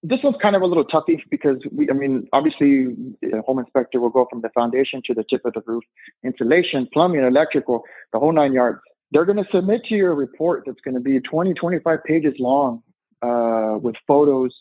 this 0.03 0.19
one's 0.23 0.37
kind 0.41 0.55
of 0.55 0.61
a 0.61 0.65
little 0.65 0.85
toughy 0.85 1.23
because 1.29 1.57
we, 1.71 1.89
I 1.89 1.93
mean, 1.93 2.27
obviously, 2.33 2.95
a 3.31 3.41
home 3.41 3.59
inspector 3.59 3.99
will 3.99 4.09
go 4.09 4.27
from 4.29 4.41
the 4.41 4.49
foundation 4.49 5.01
to 5.05 5.13
the 5.13 5.23
tip 5.29 5.41
of 5.45 5.53
the 5.53 5.61
roof, 5.65 5.83
insulation, 6.23 6.87
plumbing, 6.91 7.23
electrical, 7.23 7.83
the 8.11 8.19
whole 8.19 8.31
nine 8.31 8.53
yards. 8.53 8.79
They're 9.11 9.25
going 9.25 9.37
to 9.37 9.49
submit 9.53 9.81
to 9.89 9.95
you 9.95 10.07
a 10.07 10.13
report 10.13 10.63
that's 10.65 10.81
going 10.81 10.95
to 10.95 11.01
be 11.01 11.19
20, 11.19 11.53
25 11.53 12.03
pages 12.03 12.33
long 12.39 12.81
uh, 13.21 13.77
with 13.81 13.95
photos, 14.07 14.51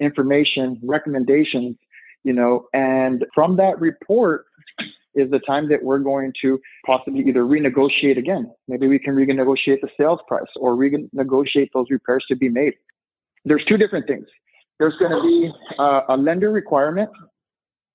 information, 0.00 0.80
recommendations, 0.82 1.76
you 2.24 2.32
know, 2.32 2.66
and 2.72 3.24
from 3.34 3.56
that 3.56 3.80
report, 3.80 4.46
is 5.14 5.30
the 5.30 5.40
time 5.40 5.68
that 5.68 5.82
we're 5.82 5.98
going 5.98 6.32
to 6.40 6.60
possibly 6.86 7.20
either 7.26 7.42
renegotiate 7.42 8.16
again. 8.16 8.50
Maybe 8.68 8.86
we 8.86 8.98
can 8.98 9.14
renegotiate 9.14 9.80
the 9.80 9.88
sales 9.98 10.20
price 10.28 10.46
or 10.56 10.74
renegotiate 10.74 11.70
those 11.74 11.86
repairs 11.90 12.24
to 12.28 12.36
be 12.36 12.48
made. 12.48 12.74
There's 13.44 13.64
two 13.68 13.76
different 13.76 14.06
things. 14.06 14.26
There's 14.80 14.96
going 14.98 15.12
to 15.12 15.22
be 15.22 15.52
uh, 15.78 16.00
a 16.08 16.16
lender 16.16 16.50
requirement, 16.50 17.10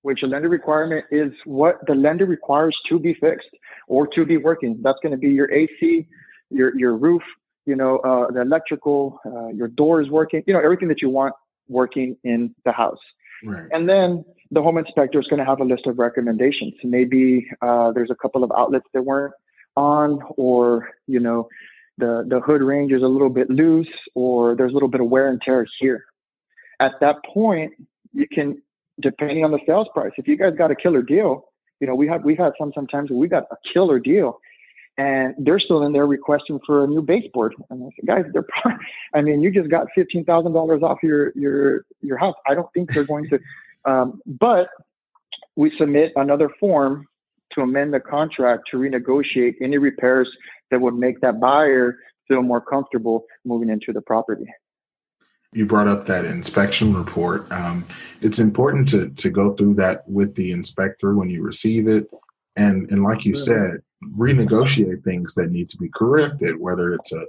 which 0.04 0.20
a 0.22 0.28
lender 0.28 0.50
requirement 0.50 1.04
is 1.10 1.32
what 1.44 1.80
the 1.88 1.96
lender 1.96 2.28
requires 2.28 2.78
to 2.90 3.00
be 3.00 3.16
fixed 3.16 3.50
or 3.88 4.06
to 4.16 4.24
be 4.24 4.38
working. 4.38 4.80
That's 4.84 5.00
going 5.02 5.12
to 5.12 5.18
be 5.18 5.30
your 5.30 5.52
AC, 5.52 6.08
your 6.52 6.78
your 6.78 6.96
roof, 6.96 7.24
you 7.66 7.76
know, 7.76 7.98
uh, 7.98 8.30
the 8.30 8.42
electrical, 8.42 9.20
uh, 9.26 9.48
your 9.48 9.68
doors 9.68 10.12
working, 10.12 10.44
you 10.46 10.54
know, 10.54 10.62
everything 10.62 10.88
that 10.90 11.02
you 11.02 11.10
want 11.10 11.34
working 11.68 12.16
in 12.24 12.54
the 12.66 12.72
house. 12.72 13.00
Right. 13.44 13.68
And 13.72 13.90
then 13.90 14.24
the 14.52 14.62
home 14.62 14.78
inspector 14.78 15.20
is 15.20 15.26
going 15.26 15.40
to 15.40 15.46
have 15.46 15.62
a 15.62 15.66
list 15.66 15.88
of 15.88 15.98
recommendations. 15.98 16.76
Maybe 16.84 17.48
uh, 17.64 17.94
there's 17.94 18.12
a 18.12 18.16
couple 18.16 18.44
of 18.44 18.52
outlets 18.56 18.86
that 18.94 19.02
weren't 19.02 19.34
on, 19.76 20.20
or 20.38 20.90
you 21.08 21.20
know, 21.20 21.50
the 21.98 22.24
the 22.30 22.42
hood 22.42 22.62
range 22.62 22.92
is 22.92 23.02
a 23.02 23.08
little 23.08 23.32
bit 23.32 23.50
loose, 23.50 23.96
or 24.14 24.56
there's 24.56 24.72
a 24.72 24.76
little 24.76 24.90
bit 24.90 25.02
of 25.02 25.10
wear 25.10 25.30
and 25.30 25.42
tear 25.42 25.66
here. 25.80 26.06
At 26.80 26.94
that 27.02 27.18
point, 27.26 27.74
you 28.14 28.28
can, 28.28 28.62
depending 29.02 29.44
on 29.44 29.52
the 29.52 29.60
sales 29.66 29.88
price, 29.94 30.12
if 30.18 30.28
you 30.28 30.38
guys 30.38 30.54
got 30.58 30.72
a 30.72 30.76
killer 30.76 31.02
deal, 31.02 31.46
you 31.80 31.88
know, 31.88 31.96
we 31.96 32.08
have 32.08 32.24
we've 32.24 32.38
had 32.38 32.54
some 32.58 32.72
sometimes 32.74 33.10
we 33.10 33.28
got 33.28 33.44
a 33.52 33.58
killer 33.74 34.00
deal, 34.00 34.40
and 34.98 35.36
they're 35.38 35.60
still 35.60 35.84
in 35.84 35.92
there 35.92 36.08
requesting 36.08 36.60
for 36.66 36.84
a 36.84 36.88
new 36.88 37.02
baseboard. 37.02 37.54
And 37.70 37.84
I 37.84 37.90
said, 37.96 38.08
guys, 38.08 38.26
they're, 38.32 38.46
I 39.14 39.22
mean, 39.22 39.42
you 39.42 39.52
just 39.52 39.70
got 39.70 39.88
fifteen 39.94 40.24
thousand 40.24 40.54
dollars 40.54 40.82
off 40.84 41.00
your 41.04 41.32
your 41.36 41.86
your 42.02 42.18
house. 42.18 42.36
I 42.48 42.54
don't 42.54 42.72
think 42.74 42.94
they're 42.94 43.04
going 43.04 43.28
to 43.30 43.40
um, 43.86 44.22
but 44.26 44.70
we 45.56 45.72
submit 45.78 46.12
another 46.16 46.50
form 46.60 47.08
to 47.54 47.62
amend 47.62 47.94
the 47.94 48.00
contract 48.00 48.64
to 48.72 48.78
renegotiate 48.78 49.56
any 49.62 49.78
repairs 49.78 50.30
that 50.72 50.82
would 50.82 50.96
make 50.96 51.22
that 51.22 51.40
buyer 51.40 51.98
feel 52.28 52.42
more 52.42 52.62
comfortable 52.62 53.26
moving 53.46 53.70
into 53.70 53.94
the 53.94 54.02
property. 54.02 54.48
You 55.56 55.66
brought 55.66 55.88
up 55.88 56.06
that 56.06 56.26
inspection 56.26 56.94
report. 56.94 57.50
Um, 57.52 57.86
it's 58.22 58.40
important 58.40 58.90
to, 58.90 59.10
to 59.10 59.30
go 59.30 59.54
through 59.56 59.76
that 59.76 60.08
with 60.08 60.36
the 60.36 60.52
inspector 60.52 61.16
when 61.16 61.30
you 61.30 61.42
receive 61.42 61.88
it. 61.88 62.10
And, 62.58 62.92
and 62.92 63.04
like 63.04 63.24
you 63.24 63.36
said, 63.36 63.82
renegotiate 64.04 65.04
things 65.04 65.34
that 65.36 65.52
need 65.52 65.70
to 65.70 65.78
be 65.78 65.90
corrected, 65.90 66.60
whether 66.60 66.94
it's 66.94 67.14
a, 67.14 67.26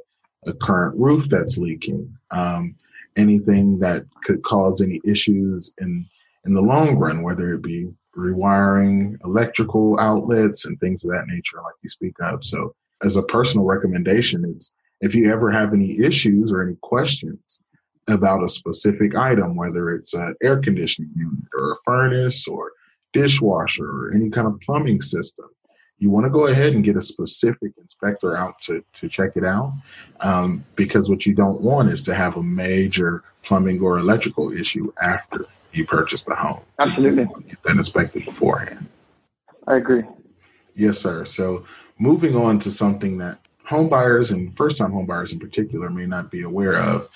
a 0.46 0.52
current 0.54 0.98
roof 0.98 1.28
that's 1.28 1.56
leaking, 1.56 2.16
um, 2.32 2.74
anything 3.16 3.78
that 3.78 4.02
could 4.24 4.42
cause 4.42 4.82
any 4.82 5.00
issues 5.04 5.72
in 5.78 6.06
in 6.44 6.54
the 6.54 6.62
long 6.62 6.96
run, 6.96 7.22
whether 7.22 7.52
it 7.54 7.62
be 7.62 7.88
rewiring 8.16 9.16
electrical 9.24 9.98
outlets 10.00 10.64
and 10.64 10.78
things 10.78 11.04
of 11.04 11.10
that 11.10 11.26
nature, 11.26 11.58
like 11.62 11.74
you 11.82 11.88
speak 11.88 12.14
of. 12.20 12.44
So, 12.44 12.74
as 13.02 13.16
a 13.16 13.22
personal 13.22 13.66
recommendation, 13.66 14.44
it's 14.44 14.72
if 15.00 15.14
you 15.14 15.30
ever 15.30 15.50
have 15.50 15.74
any 15.74 15.98
issues 16.00 16.52
or 16.52 16.62
any 16.62 16.76
questions 16.82 17.60
about 18.08 18.42
a 18.42 18.48
specific 18.48 19.16
item, 19.16 19.56
whether 19.56 19.90
it's 19.90 20.14
an 20.14 20.34
air 20.42 20.58
conditioning 20.58 21.10
unit 21.16 21.44
or 21.56 21.72
a 21.72 21.76
furnace 21.84 22.46
or 22.46 22.72
dishwasher 23.12 23.88
or 23.88 24.12
any 24.14 24.30
kind 24.30 24.46
of 24.46 24.60
plumbing 24.60 25.00
system, 25.00 25.46
you 25.98 26.10
want 26.10 26.24
to 26.24 26.30
go 26.30 26.46
ahead 26.46 26.74
and 26.74 26.84
get 26.84 26.96
a 26.96 27.00
specific 27.00 27.72
inspector 27.78 28.36
out 28.36 28.58
to, 28.60 28.84
to 28.92 29.08
check 29.08 29.30
it 29.34 29.44
out 29.44 29.72
um, 30.20 30.64
because 30.74 31.08
what 31.08 31.24
you 31.24 31.34
don't 31.34 31.60
want 31.60 31.88
is 31.88 32.02
to 32.02 32.14
have 32.14 32.36
a 32.36 32.42
major 32.42 33.22
plumbing 33.42 33.80
or 33.80 33.98
electrical 33.98 34.52
issue 34.52 34.92
after 35.02 35.46
you 35.72 35.86
purchase 35.86 36.24
the 36.24 36.34
home. 36.34 36.60
Absolutely. 36.78 37.24
So 37.24 37.40
get 37.40 37.62
that 37.62 37.76
inspected 37.76 38.24
beforehand. 38.24 38.86
I 39.66 39.76
agree. 39.76 40.04
Yes, 40.74 40.98
sir. 40.98 41.24
So 41.24 41.64
moving 41.98 42.36
on 42.36 42.58
to 42.60 42.70
something 42.70 43.18
that 43.18 43.38
home 43.64 43.88
buyers 43.88 44.30
and 44.30 44.56
first 44.56 44.78
time 44.78 44.92
home 44.92 45.06
buyers 45.06 45.32
in 45.32 45.38
particular 45.38 45.90
may 45.90 46.06
not 46.06 46.30
be 46.30 46.42
aware 46.42 46.76
of 46.76 47.08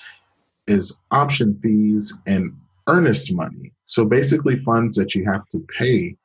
is 0.67 0.97
option 1.11 1.59
fees 1.61 2.17
and 2.25 2.53
earnest 2.87 3.33
money. 3.33 3.73
So 3.85 4.05
basically 4.05 4.61
funds 4.63 4.95
that 4.95 5.15
you 5.15 5.25
have 5.25 5.47
to 5.49 5.65
pay 5.77 6.15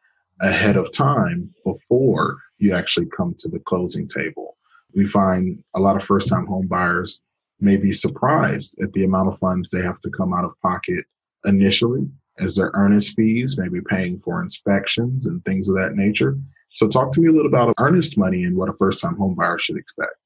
ahead 0.41 0.77
of 0.77 0.93
time 0.93 1.53
before 1.65 2.37
you 2.59 2.75
actually 2.75 3.07
come 3.17 3.35
to 3.39 3.49
the 3.49 3.59
closing 3.61 4.07
table. 4.09 4.57
We 4.95 5.07
find 5.07 5.63
a 5.75 5.81
lot 5.81 5.97
of 5.97 6.03
first 6.03 6.29
time 6.29 6.47
home 6.47 6.67
buyers 6.67 7.21
may 7.61 7.77
be 7.77 7.93
surprised 7.93 8.79
at 8.83 8.93
the 8.93 9.05
amount 9.05 9.29
of 9.29 9.39
funds 9.39 9.71
they 9.71 9.83
have 9.83 10.01
to 10.01 10.11
come 10.11 10.35
out 10.35 10.45
of 10.45 10.53
pocket 10.63 11.05
initially 11.45 12.09
as 12.39 12.55
their 12.57 12.71
earnest 12.75 13.17
fees, 13.17 13.57
maybe 13.59 13.81
paying 13.89 14.19
for 14.19 14.43
inspections 14.43 15.27
and 15.27 15.43
things 15.45 15.69
of 15.69 15.77
that 15.77 15.95
nature. 15.95 16.37
So, 16.75 16.87
talk 16.87 17.13
to 17.13 17.21
me 17.21 17.29
a 17.29 17.33
little 17.33 17.47
about 17.47 17.75
earnest 17.79 18.19
money 18.19 18.45
and 18.45 18.57
what 18.57 18.69
a 18.69 18.75
first 18.75 19.01
time 19.01 19.17
home 19.17 19.35
buyer 19.35 19.59
should 19.59 19.79
expect. 19.79 20.17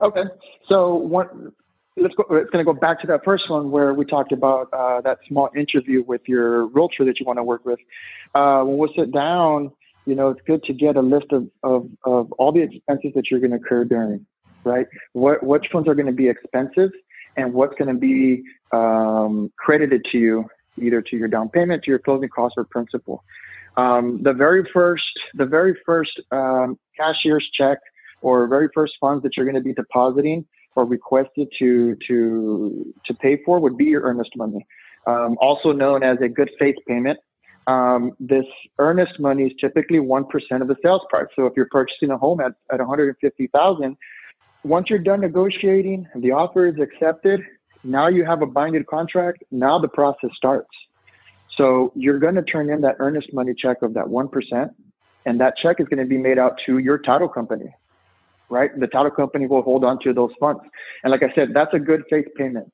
Okay. 0.00 0.24
So, 0.68 0.94
one, 0.94 1.52
let's 1.96 2.14
go, 2.14 2.24
it's 2.36 2.50
going 2.50 2.64
to 2.64 2.72
go 2.72 2.78
back 2.78 3.00
to 3.00 3.06
that 3.08 3.24
first 3.24 3.50
one 3.50 3.70
where 3.70 3.94
we 3.94 4.04
talked 4.04 4.32
about 4.32 4.68
uh, 4.72 5.00
that 5.02 5.18
small 5.28 5.50
interview 5.56 6.02
with 6.02 6.22
your 6.26 6.66
realtor 6.68 7.04
that 7.04 7.20
you 7.20 7.26
want 7.26 7.38
to 7.38 7.44
work 7.44 7.64
with. 7.64 7.78
Uh, 8.34 8.62
when 8.62 8.78
we 8.78 8.92
sit 8.96 9.12
down, 9.12 9.70
you 10.06 10.14
know, 10.14 10.30
it's 10.30 10.40
good 10.46 10.62
to 10.64 10.72
get 10.72 10.96
a 10.96 11.00
list 11.00 11.26
of, 11.30 11.48
of, 11.62 11.88
of 12.04 12.32
all 12.32 12.52
the 12.52 12.60
expenses 12.60 13.12
that 13.14 13.30
you're 13.30 13.40
going 13.40 13.50
to 13.50 13.56
incur 13.56 13.84
during, 13.84 14.26
right? 14.64 14.86
What, 15.12 15.42
which 15.44 15.66
ones 15.72 15.86
are 15.86 15.94
going 15.94 16.06
to 16.06 16.12
be 16.12 16.28
expensive 16.28 16.90
and 17.36 17.52
what's 17.52 17.74
going 17.78 17.92
to 17.94 18.00
be 18.00 18.42
um, 18.72 19.52
credited 19.58 20.04
to 20.12 20.18
you 20.18 20.46
either 20.80 21.02
to 21.02 21.16
your 21.16 21.28
down 21.28 21.50
payment, 21.50 21.84
to 21.84 21.90
your 21.90 21.98
closing 21.98 22.28
costs, 22.30 22.54
or 22.56 22.64
principal. 22.64 23.22
Um, 23.76 24.20
the 24.22 24.32
very 24.32 24.68
first, 24.72 25.04
the 25.34 25.46
very 25.46 25.76
first 25.84 26.20
um, 26.30 26.78
cashier's 26.96 27.48
check 27.54 27.78
or 28.22 28.46
very 28.46 28.68
first 28.74 28.94
funds 29.00 29.22
that 29.22 29.36
you're 29.36 29.46
going 29.46 29.56
to 29.56 29.62
be 29.62 29.74
depositing 29.74 30.46
or 30.74 30.84
requested 30.84 31.48
to 31.58 31.96
to 32.08 32.94
to 33.06 33.14
pay 33.14 33.42
for 33.44 33.60
would 33.60 33.76
be 33.76 33.84
your 33.84 34.02
earnest 34.02 34.30
money, 34.36 34.66
um, 35.06 35.36
also 35.40 35.72
known 35.72 36.02
as 36.02 36.18
a 36.20 36.28
good 36.28 36.50
faith 36.58 36.76
payment. 36.86 37.18
Um, 37.66 38.12
this 38.18 38.46
earnest 38.78 39.20
money 39.20 39.44
is 39.44 39.52
typically 39.60 40.00
one 40.00 40.26
percent 40.26 40.62
of 40.62 40.68
the 40.68 40.76
sales 40.82 41.02
price. 41.08 41.28
So 41.36 41.46
if 41.46 41.52
you're 41.56 41.68
purchasing 41.70 42.10
a 42.10 42.18
home 42.18 42.40
at 42.40 42.52
at 42.72 42.78
150,000, 42.78 43.96
once 44.64 44.86
you're 44.90 44.98
done 44.98 45.20
negotiating, 45.20 46.08
the 46.16 46.32
offer 46.32 46.66
is 46.66 46.74
accepted, 46.80 47.40
now 47.84 48.08
you 48.08 48.24
have 48.24 48.42
a 48.42 48.46
binded 48.46 48.86
contract. 48.86 49.42
Now 49.50 49.78
the 49.78 49.88
process 49.88 50.30
starts. 50.36 50.70
So 51.56 51.92
you're 51.94 52.18
going 52.18 52.36
to 52.36 52.42
turn 52.42 52.70
in 52.70 52.80
that 52.82 52.96
earnest 52.98 53.32
money 53.32 53.54
check 53.56 53.82
of 53.82 53.94
that 53.94 54.06
1%, 54.06 54.70
and 55.26 55.40
that 55.40 55.54
check 55.62 55.80
is 55.80 55.86
going 55.88 55.98
to 55.98 56.06
be 56.06 56.16
made 56.16 56.38
out 56.38 56.54
to 56.66 56.78
your 56.78 56.98
title 56.98 57.28
company, 57.28 57.74
right? 58.52 58.70
The 58.78 58.86
title 58.86 59.10
company 59.10 59.46
will 59.46 59.62
hold 59.62 59.82
on 59.82 59.98
to 60.04 60.12
those 60.12 60.30
funds. 60.38 60.60
And 61.02 61.10
like 61.10 61.22
I 61.22 61.34
said, 61.34 61.48
that's 61.54 61.72
a 61.72 61.78
good 61.78 62.02
faith 62.10 62.26
payment. 62.36 62.70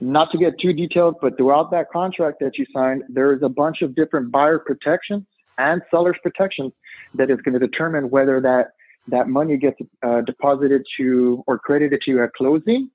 Not 0.00 0.30
to 0.32 0.38
get 0.38 0.52
too 0.60 0.72
detailed, 0.72 1.16
but 1.20 1.36
throughout 1.36 1.70
that 1.72 1.90
contract 1.90 2.38
that 2.40 2.58
you 2.58 2.66
signed, 2.72 3.02
there 3.08 3.32
is 3.32 3.42
a 3.42 3.48
bunch 3.48 3.82
of 3.82 3.94
different 3.94 4.30
buyer 4.30 4.58
protections 4.58 5.24
and 5.58 5.82
seller's 5.90 6.16
protections 6.22 6.72
that 7.14 7.30
is 7.30 7.38
going 7.44 7.58
to 7.58 7.66
determine 7.66 8.10
whether 8.10 8.40
that 8.40 8.68
that 9.08 9.28
money 9.28 9.56
gets 9.56 9.78
uh, 10.06 10.20
deposited 10.20 10.82
to 10.98 11.42
or 11.46 11.58
credited 11.58 12.00
to 12.04 12.10
you 12.12 12.22
at 12.22 12.32
closing 12.34 12.90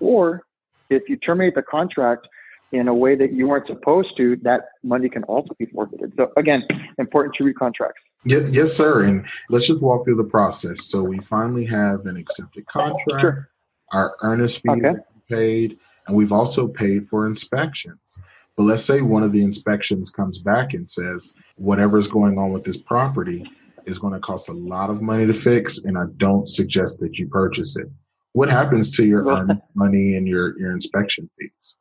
or 0.00 0.42
if 0.90 1.02
you 1.08 1.16
terminate 1.16 1.54
the 1.54 1.62
contract 1.62 2.26
in 2.72 2.88
a 2.88 2.94
way 2.94 3.16
that 3.16 3.32
you 3.32 3.48
weren't 3.48 3.66
supposed 3.66 4.10
to, 4.16 4.36
that 4.42 4.62
money 4.82 5.08
can 5.08 5.22
also 5.24 5.54
be 5.58 5.66
forfeited. 5.66 6.12
So 6.16 6.32
again, 6.36 6.62
important 6.98 7.34
to 7.36 7.44
read 7.44 7.56
contracts. 7.56 8.02
Yes, 8.24 8.50
yes, 8.52 8.72
sir. 8.72 9.04
And 9.04 9.24
let's 9.48 9.66
just 9.66 9.82
walk 9.82 10.04
through 10.04 10.16
the 10.16 10.24
process. 10.24 10.84
So 10.84 11.02
we 11.02 11.18
finally 11.20 11.64
have 11.66 12.06
an 12.06 12.16
accepted 12.16 12.66
contract. 12.66 13.20
Sure. 13.20 13.48
Our 13.92 14.16
earnest 14.22 14.60
fees 14.62 14.82
okay. 14.84 14.98
paid, 15.30 15.78
and 16.06 16.16
we've 16.16 16.32
also 16.32 16.68
paid 16.68 17.08
for 17.08 17.26
inspections. 17.26 18.20
But 18.56 18.64
let's 18.64 18.84
say 18.84 19.02
one 19.02 19.22
of 19.22 19.32
the 19.32 19.42
inspections 19.42 20.10
comes 20.10 20.40
back 20.40 20.74
and 20.74 20.88
says 20.90 21.34
whatever's 21.54 22.08
going 22.08 22.38
on 22.38 22.50
with 22.50 22.64
this 22.64 22.80
property 22.80 23.48
is 23.86 23.98
going 23.98 24.12
to 24.12 24.20
cost 24.20 24.48
a 24.48 24.52
lot 24.52 24.90
of 24.90 25.00
money 25.00 25.26
to 25.26 25.32
fix, 25.32 25.84
and 25.84 25.96
I 25.96 26.04
don't 26.16 26.48
suggest 26.48 26.98
that 27.00 27.18
you 27.18 27.28
purchase 27.28 27.76
it. 27.76 27.86
What 28.32 28.50
happens 28.50 28.94
to 28.96 29.06
your 29.06 29.26
earned 29.26 29.62
money 29.74 30.16
and 30.16 30.28
your 30.28 30.58
your 30.58 30.72
inspection 30.72 31.30
fees? 31.38 31.78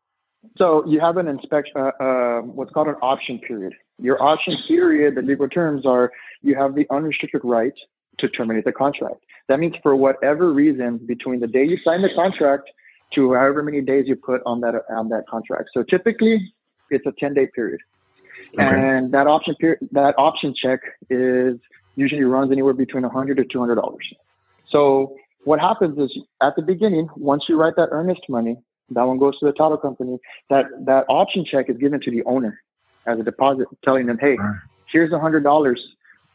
So 0.57 0.85
you 0.87 0.99
have 0.99 1.17
an 1.17 1.27
inspection, 1.27 1.73
uh, 1.75 1.91
uh, 1.99 2.41
what's 2.41 2.71
called 2.71 2.87
an 2.87 2.95
option 3.01 3.39
period. 3.39 3.73
Your 3.99 4.21
option 4.21 4.55
period, 4.67 5.15
the 5.15 5.21
legal 5.21 5.49
terms 5.49 5.85
are 5.85 6.11
you 6.41 6.55
have 6.55 6.75
the 6.75 6.85
unrestricted 6.91 7.41
right 7.43 7.73
to 8.19 8.29
terminate 8.29 8.65
the 8.65 8.71
contract. 8.71 9.23
That 9.47 9.59
means 9.59 9.75
for 9.81 9.95
whatever 9.95 10.53
reason, 10.53 10.99
between 11.05 11.39
the 11.39 11.47
day 11.47 11.63
you 11.63 11.77
sign 11.83 12.01
the 12.01 12.09
contract 12.15 12.69
to 13.15 13.33
however 13.33 13.63
many 13.63 13.81
days 13.81 14.05
you 14.07 14.15
put 14.15 14.41
on 14.45 14.61
that 14.61 14.75
on 14.89 15.09
that 15.09 15.27
contract. 15.29 15.69
So 15.73 15.83
typically, 15.83 16.53
it's 16.89 17.05
a 17.05 17.13
10 17.19 17.33
day 17.33 17.47
period, 17.47 17.79
okay. 18.59 18.65
and 18.65 19.13
that 19.13 19.27
option 19.27 19.55
period, 19.55 19.79
that 19.91 20.15
option 20.17 20.53
check 20.61 20.79
is 21.09 21.57
usually 21.95 22.23
runs 22.23 22.51
anywhere 22.51 22.73
between 22.73 23.03
100 23.03 23.37
to 23.37 23.45
200 23.45 23.75
dollars. 23.75 24.05
So 24.69 25.15
what 25.45 25.59
happens 25.59 25.97
is 25.97 26.11
at 26.41 26.55
the 26.55 26.61
beginning, 26.61 27.07
once 27.15 27.43
you 27.47 27.59
write 27.59 27.75
that 27.77 27.89
earnest 27.91 28.21
money, 28.29 28.57
that 28.91 29.03
one 29.03 29.17
goes 29.17 29.39
to 29.39 29.45
the 29.45 29.53
title 29.53 29.77
company. 29.77 30.19
That 30.49 30.65
that 30.85 31.05
option 31.09 31.45
check 31.49 31.69
is 31.69 31.77
given 31.77 32.01
to 32.01 32.11
the 32.11 32.23
owner 32.25 32.61
as 33.07 33.19
a 33.19 33.23
deposit, 33.23 33.67
telling 33.83 34.05
them, 34.05 34.17
"Hey, 34.19 34.35
right. 34.35 34.55
here's 34.91 35.11
a 35.11 35.19
hundred 35.19 35.43
dollars. 35.43 35.81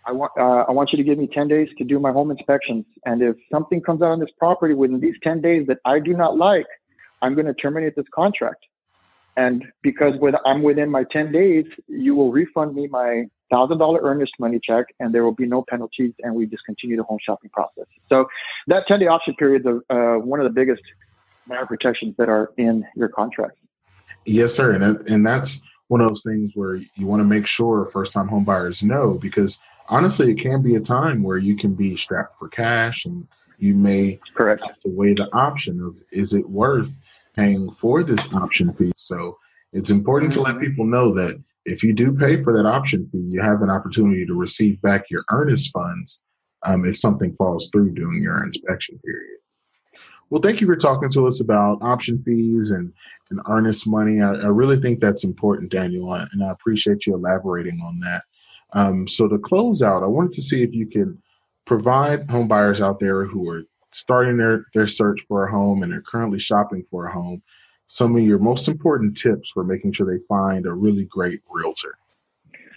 I 0.06 0.12
want 0.12 0.32
uh, 0.38 0.64
I 0.68 0.72
want 0.72 0.90
you 0.92 0.98
to 0.98 1.04
give 1.04 1.18
me 1.18 1.28
ten 1.32 1.48
days 1.48 1.68
to 1.78 1.84
do 1.84 1.98
my 1.98 2.12
home 2.12 2.30
inspections. 2.30 2.84
And 3.04 3.22
if 3.22 3.36
something 3.50 3.80
comes 3.80 4.02
out 4.02 4.08
on 4.08 4.20
this 4.20 4.30
property 4.38 4.74
within 4.74 5.00
these 5.00 5.14
ten 5.22 5.40
days 5.40 5.66
that 5.68 5.78
I 5.84 6.00
do 6.00 6.14
not 6.14 6.36
like, 6.36 6.66
I'm 7.20 7.34
going 7.34 7.46
to 7.46 7.54
terminate 7.54 7.94
this 7.96 8.06
contract. 8.14 8.64
And 9.36 9.64
because 9.82 10.14
with, 10.20 10.34
I'm 10.44 10.62
within 10.62 10.90
my 10.90 11.04
ten 11.10 11.32
days, 11.32 11.64
you 11.88 12.14
will 12.14 12.32
refund 12.32 12.74
me 12.74 12.88
my 12.88 13.24
thousand 13.50 13.78
dollar 13.78 14.00
earnest 14.02 14.32
money 14.38 14.60
check, 14.62 14.86
and 15.00 15.14
there 15.14 15.24
will 15.24 15.34
be 15.34 15.46
no 15.46 15.64
penalties, 15.68 16.12
and 16.20 16.34
we 16.34 16.46
just 16.46 16.64
continue 16.64 16.96
the 16.96 17.04
home 17.04 17.18
shopping 17.24 17.50
process. 17.50 17.86
So 18.08 18.26
that 18.66 18.84
ten 18.88 18.98
day 19.00 19.06
option 19.06 19.34
period 19.36 19.62
is 19.66 19.80
uh, 19.88 20.14
one 20.14 20.40
of 20.40 20.44
the 20.44 20.52
biggest 20.52 20.82
buyer 21.46 21.66
protections 21.66 22.14
that 22.18 22.28
are 22.28 22.50
in 22.56 22.84
your 22.96 23.08
contract. 23.08 23.56
Yes, 24.26 24.54
sir, 24.54 24.74
and 24.74 25.08
and 25.08 25.26
that's 25.26 25.62
one 25.88 26.00
of 26.00 26.08
those 26.08 26.22
things 26.22 26.52
where 26.54 26.76
you 26.76 27.06
want 27.06 27.20
to 27.20 27.24
make 27.24 27.46
sure 27.46 27.86
first 27.86 28.12
time 28.12 28.28
home 28.28 28.44
buyers 28.44 28.82
know 28.82 29.14
because 29.14 29.60
honestly, 29.88 30.30
it 30.30 30.40
can 30.40 30.62
be 30.62 30.74
a 30.76 30.80
time 30.80 31.22
where 31.22 31.38
you 31.38 31.56
can 31.56 31.74
be 31.74 31.96
strapped 31.96 32.38
for 32.38 32.48
cash 32.48 33.04
and 33.04 33.26
you 33.58 33.74
may 33.74 34.18
Correct. 34.34 34.62
have 34.64 34.80
to 34.80 34.88
weigh 34.88 35.14
the 35.14 35.28
option 35.32 35.80
of 35.80 35.96
is 36.10 36.34
it 36.34 36.48
worth 36.48 36.90
paying 37.36 37.70
for 37.70 38.02
this 38.02 38.32
option 38.32 38.72
fee. 38.74 38.92
So 38.96 39.38
it's 39.72 39.90
important 39.90 40.32
to 40.32 40.42
let 40.42 40.54
mm-hmm. 40.54 40.64
people 40.64 40.84
know 40.86 41.14
that 41.14 41.42
if 41.64 41.82
you 41.82 41.92
do 41.92 42.14
pay 42.14 42.42
for 42.42 42.52
that 42.52 42.66
option 42.66 43.08
fee, 43.12 43.28
you 43.30 43.40
have 43.40 43.62
an 43.62 43.70
opportunity 43.70 44.26
to 44.26 44.34
receive 44.34 44.80
back 44.82 45.10
your 45.10 45.24
earnest 45.30 45.70
funds 45.72 46.20
um, 46.64 46.84
if 46.84 46.96
something 46.96 47.34
falls 47.36 47.68
through 47.70 47.94
during 47.94 48.22
your 48.22 48.42
inspection 48.42 48.98
period. 49.04 49.31
Well, 50.32 50.40
thank 50.40 50.62
you 50.62 50.66
for 50.66 50.76
talking 50.76 51.10
to 51.10 51.26
us 51.26 51.42
about 51.42 51.82
option 51.82 52.22
fees 52.24 52.70
and, 52.70 52.90
and 53.28 53.42
earnest 53.50 53.86
money. 53.86 54.22
I, 54.22 54.32
I 54.32 54.46
really 54.46 54.80
think 54.80 54.98
that's 54.98 55.24
important, 55.24 55.70
Daniel, 55.70 56.10
and 56.14 56.42
I 56.42 56.50
appreciate 56.50 57.06
you 57.06 57.14
elaborating 57.14 57.82
on 57.84 58.00
that. 58.00 58.22
Um, 58.72 59.06
so 59.06 59.28
to 59.28 59.36
close 59.38 59.82
out, 59.82 60.02
I 60.02 60.06
wanted 60.06 60.30
to 60.30 60.40
see 60.40 60.62
if 60.62 60.72
you 60.72 60.86
could 60.86 61.20
provide 61.66 62.30
home 62.30 62.48
buyers 62.48 62.80
out 62.80 62.98
there 62.98 63.26
who 63.26 63.46
are 63.50 63.64
starting 63.90 64.38
their, 64.38 64.64
their 64.72 64.86
search 64.86 65.20
for 65.28 65.46
a 65.46 65.52
home 65.52 65.82
and 65.82 65.92
are 65.92 66.00
currently 66.00 66.38
shopping 66.38 66.82
for 66.82 67.08
a 67.08 67.12
home 67.12 67.42
some 67.86 68.16
of 68.16 68.22
your 68.22 68.38
most 68.38 68.68
important 68.68 69.14
tips 69.14 69.50
for 69.50 69.64
making 69.64 69.92
sure 69.92 70.06
they 70.06 70.24
find 70.26 70.64
a 70.64 70.72
really 70.72 71.04
great 71.04 71.42
realtor. 71.50 71.98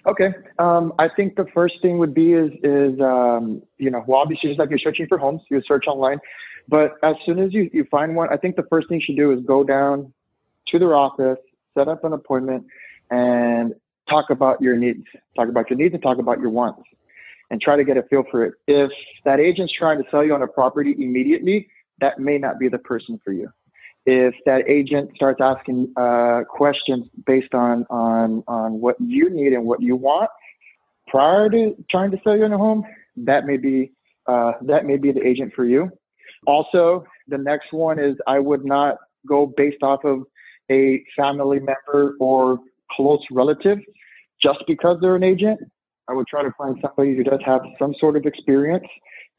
Okay. 0.08 0.30
Um, 0.60 0.94
I 1.00 1.08
think 1.10 1.36
the 1.36 1.48
first 1.54 1.76
thing 1.82 1.98
would 1.98 2.14
be 2.14 2.34
is 2.34 2.52
is 2.64 3.00
um, 3.00 3.64
you 3.78 3.90
know 3.90 4.04
well 4.08 4.20
obviously 4.20 4.50
just 4.50 4.60
like 4.60 4.70
you're 4.70 4.80
searching 4.80 5.08
for 5.08 5.18
homes, 5.18 5.42
you 5.50 5.62
search 5.68 5.86
online. 5.88 6.20
But 6.68 6.94
as 7.04 7.16
soon 7.26 7.40
as 7.40 7.54
you, 7.54 7.70
you 7.74 7.86
find 7.92 8.16
one, 8.16 8.30
I 8.32 8.38
think 8.38 8.56
the 8.56 8.66
first 8.70 8.90
thing 8.90 9.00
you 9.00 9.06
should 9.06 9.18
do 9.18 9.32
is 9.32 9.40
go 9.46 9.64
down 9.64 10.12
to 10.70 10.80
their 10.80 10.96
office, 10.96 11.38
set 11.78 11.88
up 11.88 12.04
an 12.04 12.14
appointment, 12.14 12.66
and 13.12 13.74
talk 14.10 14.30
about 14.30 14.62
your 14.62 14.76
needs. 14.76 15.04
Talk 15.36 15.50
about 15.50 15.70
your 15.70 15.78
needs 15.78 15.94
and 15.94 16.02
talk 16.02 16.18
about 16.18 16.40
your 16.40 16.50
wants 16.50 16.82
and 17.52 17.62
try 17.62 17.76
to 17.76 17.84
get 17.84 17.98
a 17.98 18.04
feel 18.04 18.24
for 18.32 18.46
it. 18.46 18.54
If 18.68 18.92
that 19.26 19.40
agent's 19.40 19.74
trying 19.78 20.02
to 20.04 20.10
sell 20.10 20.26
you 20.26 20.34
on 20.34 20.42
a 20.42 20.48
property 20.48 20.96
immediately, 20.98 21.68
that 22.02 22.20
may 22.20 22.38
not 22.38 22.58
be 22.60 22.68
the 22.68 22.80
person 22.80 23.20
for 23.24 23.32
you. 23.32 23.50
If 24.06 24.36
that 24.46 24.70
agent 24.70 25.12
starts 25.16 25.40
asking 25.42 25.92
uh, 25.98 26.42
questions 26.48 27.08
based 27.26 27.54
on, 27.54 27.86
on, 27.90 28.44
on 28.48 28.80
what 28.80 28.96
you 29.00 29.30
need 29.30 29.54
and 29.54 29.66
what 29.66 29.82
you 29.82 29.96
want 29.96 30.30
prior 31.08 31.50
to 31.50 31.76
trying 31.90 32.12
to 32.12 32.18
sell 32.24 32.38
you 32.38 32.46
a 32.46 32.58
home, 32.58 32.84
that 33.18 33.46
may 33.46 33.58
be, 33.58 33.92
uh, 34.28 34.54
that 34.64 34.86
may 34.86 34.98
be 34.98 35.12
the 35.12 35.26
agent 35.26 35.54
for 35.56 35.66
you. 35.66 35.90
Also, 36.46 37.06
the 37.28 37.38
next 37.38 37.72
one 37.72 37.98
is 38.00 38.16
I 38.28 38.40
would 38.40 38.64
not 38.64 38.98
go 39.28 39.52
based 39.58 39.82
off 39.82 40.04
of 40.04 40.24
a 40.72 41.04
family 41.16 41.60
member 41.60 42.16
or 42.20 42.60
close 42.92 43.22
relative 43.32 43.80
just 44.42 44.60
because 44.68 44.98
they're 45.02 45.16
an 45.16 45.24
agent. 45.24 45.60
I 46.08 46.14
would 46.14 46.28
try 46.28 46.44
to 46.44 46.52
find 46.58 46.78
somebody 46.82 47.16
who 47.16 47.24
does 47.24 47.40
have 47.46 47.62
some 47.80 47.96
sort 48.00 48.16
of 48.16 48.26
experience 48.26 48.86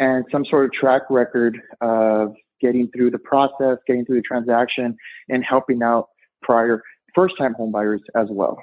and 0.01 0.25
some 0.33 0.45
sort 0.47 0.65
of 0.65 0.73
track 0.73 1.03
record 1.11 1.59
of 1.81 2.35
getting 2.61 2.89
through 2.91 3.11
the 3.11 3.19
process, 3.19 3.79
getting 3.87 4.05
through 4.05 4.17
the 4.17 4.23
transaction, 4.23 4.97
and 5.29 5.45
helping 5.45 5.83
out 5.83 6.09
prior 6.43 6.83
first-time 7.15 7.55
homebuyers 7.59 8.01
as 8.15 8.29
well. 8.31 8.59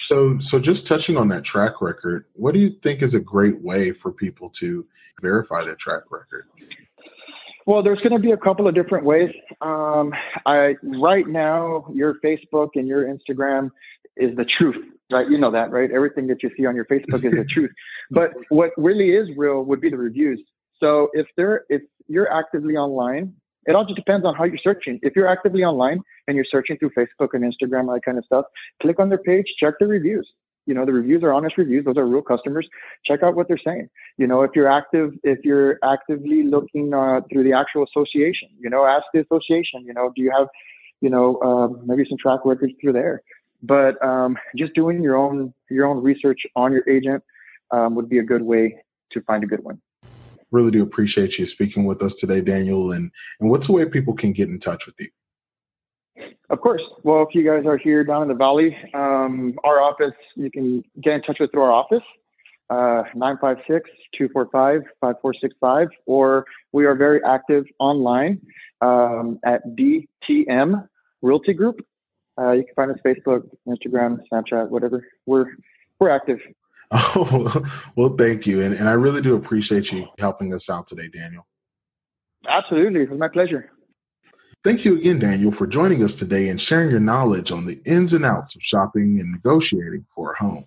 So, 0.00 0.38
so 0.38 0.58
just 0.58 0.86
touching 0.86 1.16
on 1.16 1.28
that 1.28 1.44
track 1.44 1.80
record, 1.80 2.26
what 2.34 2.54
do 2.54 2.60
you 2.60 2.70
think 2.70 3.02
is 3.02 3.14
a 3.14 3.20
great 3.20 3.62
way 3.62 3.92
for 3.92 4.12
people 4.12 4.50
to 4.50 4.86
verify 5.22 5.64
that 5.64 5.78
track 5.78 6.04
record? 6.10 6.46
Well, 7.66 7.82
there's 7.82 8.00
going 8.00 8.12
to 8.12 8.18
be 8.18 8.32
a 8.32 8.36
couple 8.36 8.66
of 8.66 8.74
different 8.74 9.04
ways. 9.04 9.30
Um, 9.60 10.12
I 10.46 10.74
right 10.82 11.26
now, 11.26 11.86
your 11.92 12.14
Facebook 12.24 12.70
and 12.74 12.88
your 12.88 13.04
Instagram 13.04 13.70
is 14.16 14.34
the 14.36 14.44
truth, 14.44 14.76
right? 15.12 15.28
You 15.28 15.38
know 15.38 15.50
that, 15.52 15.70
right? 15.70 15.90
Everything 15.90 16.26
that 16.28 16.42
you 16.42 16.50
see 16.56 16.66
on 16.66 16.74
your 16.74 16.86
Facebook 16.86 17.24
is 17.24 17.36
the 17.36 17.44
truth. 17.50 17.70
But 18.10 18.32
what 18.48 18.70
really 18.76 19.10
is 19.10 19.28
real 19.36 19.62
would 19.64 19.80
be 19.80 19.90
the 19.90 19.98
reviews. 19.98 20.42
So 20.80 21.10
if 21.12 21.26
they're 21.36 21.64
if 21.68 21.82
you're 22.08 22.32
actively 22.32 22.76
online, 22.76 23.34
it 23.66 23.74
all 23.74 23.84
just 23.84 23.96
depends 23.96 24.26
on 24.26 24.34
how 24.34 24.44
you're 24.44 24.58
searching. 24.62 24.98
If 25.02 25.14
you're 25.14 25.28
actively 25.28 25.62
online 25.62 26.00
and 26.26 26.34
you're 26.34 26.46
searching 26.50 26.78
through 26.78 26.90
Facebook 26.90 27.34
and 27.34 27.44
Instagram, 27.44 27.92
that 27.94 28.00
kind 28.04 28.18
of 28.18 28.24
stuff, 28.24 28.46
click 28.80 28.98
on 28.98 29.10
their 29.10 29.18
page, 29.18 29.44
check 29.58 29.74
the 29.78 29.86
reviews. 29.86 30.28
You 30.66 30.74
know 30.74 30.84
the 30.84 30.92
reviews 30.92 31.22
are 31.22 31.32
honest 31.32 31.56
reviews. 31.58 31.84
Those 31.84 31.96
are 31.96 32.06
real 32.06 32.22
customers. 32.22 32.68
Check 33.04 33.22
out 33.22 33.34
what 33.34 33.48
they're 33.48 33.64
saying. 33.64 33.88
You 34.18 34.26
know 34.26 34.42
if 34.42 34.52
you're 34.54 34.70
active 34.70 35.12
if 35.24 35.38
you're 35.44 35.78
actively 35.82 36.44
looking 36.44 36.94
uh, 36.94 37.20
through 37.32 37.44
the 37.44 37.52
actual 37.52 37.84
association 37.84 38.48
you 38.58 38.70
know 38.70 38.84
ask 38.84 39.04
the 39.12 39.20
association 39.20 39.84
you 39.84 39.94
know 39.94 40.12
do 40.14 40.22
you 40.22 40.30
have 40.36 40.48
you 41.00 41.10
know 41.10 41.40
um, 41.40 41.80
maybe 41.86 42.04
some 42.08 42.18
track 42.18 42.40
records 42.44 42.72
through 42.80 42.92
there? 42.92 43.22
But 43.62 44.02
um, 44.04 44.38
just 44.56 44.74
doing 44.74 45.02
your 45.02 45.16
own 45.16 45.52
your 45.70 45.86
own 45.86 46.02
research 46.02 46.40
on 46.54 46.72
your 46.72 46.88
agent 46.88 47.24
um, 47.70 47.94
would 47.94 48.08
be 48.08 48.18
a 48.18 48.22
good 48.22 48.42
way 48.42 48.76
to 49.12 49.20
find 49.22 49.42
a 49.42 49.46
good 49.46 49.64
one 49.64 49.80
really 50.50 50.70
do 50.70 50.82
appreciate 50.82 51.38
you 51.38 51.46
speaking 51.46 51.84
with 51.84 52.02
us 52.02 52.14
today 52.14 52.40
daniel 52.40 52.92
and 52.92 53.10
and 53.40 53.50
what's 53.50 53.66
the 53.66 53.72
way 53.72 53.86
people 53.86 54.14
can 54.14 54.32
get 54.32 54.48
in 54.48 54.58
touch 54.58 54.86
with 54.86 54.94
you 54.98 55.08
of 56.50 56.60
course. 56.60 56.82
Well, 57.04 57.22
if 57.22 57.34
you 57.34 57.42
guys 57.44 57.64
are 57.64 57.78
here 57.78 58.02
down 58.02 58.22
in 58.22 58.28
the 58.28 58.34
valley, 58.34 58.76
um, 58.92 59.56
our 59.62 59.80
office, 59.80 60.16
you 60.34 60.50
can 60.50 60.82
get 61.00 61.12
in 61.14 61.22
touch 61.22 61.36
with 61.38 61.52
through 61.52 61.62
our 61.62 61.70
office, 61.70 62.02
uh, 62.70 63.04
956-245-5465, 63.16 65.86
or 66.06 66.44
we 66.72 66.86
are 66.86 66.96
very 66.96 67.22
active 67.24 67.66
online 67.78 68.40
um, 68.80 69.38
at 69.44 69.62
DTM 69.76 70.88
Realty 71.22 71.52
Group. 71.52 71.86
Uh, 72.36 72.50
you 72.52 72.64
can 72.64 72.74
find 72.74 72.90
us 72.90 72.98
Facebook, 73.06 73.48
Instagram, 73.68 74.18
Snapchat, 74.32 74.70
whatever. 74.70 75.06
We're 75.26 75.54
we're 76.00 76.10
active. 76.10 76.40
Oh, 76.90 77.62
well, 77.96 78.16
thank 78.16 78.46
you. 78.46 78.62
And, 78.62 78.74
and 78.74 78.88
I 78.88 78.92
really 78.92 79.22
do 79.22 79.36
appreciate 79.36 79.92
you 79.92 80.08
helping 80.18 80.52
us 80.54 80.68
out 80.68 80.86
today, 80.86 81.08
Daniel. 81.08 81.46
Absolutely. 82.48 83.02
It 83.02 83.10
was 83.10 83.18
my 83.18 83.28
pleasure. 83.28 83.70
Thank 84.62 84.84
you 84.84 84.98
again, 84.98 85.18
Daniel, 85.18 85.52
for 85.52 85.66
joining 85.66 86.04
us 86.04 86.16
today 86.16 86.48
and 86.48 86.60
sharing 86.60 86.90
your 86.90 87.00
knowledge 87.00 87.50
on 87.50 87.64
the 87.64 87.80
ins 87.86 88.12
and 88.12 88.26
outs 88.26 88.56
of 88.56 88.62
shopping 88.62 89.18
and 89.20 89.32
negotiating 89.32 90.04
for 90.14 90.32
a 90.32 90.38
home. 90.38 90.66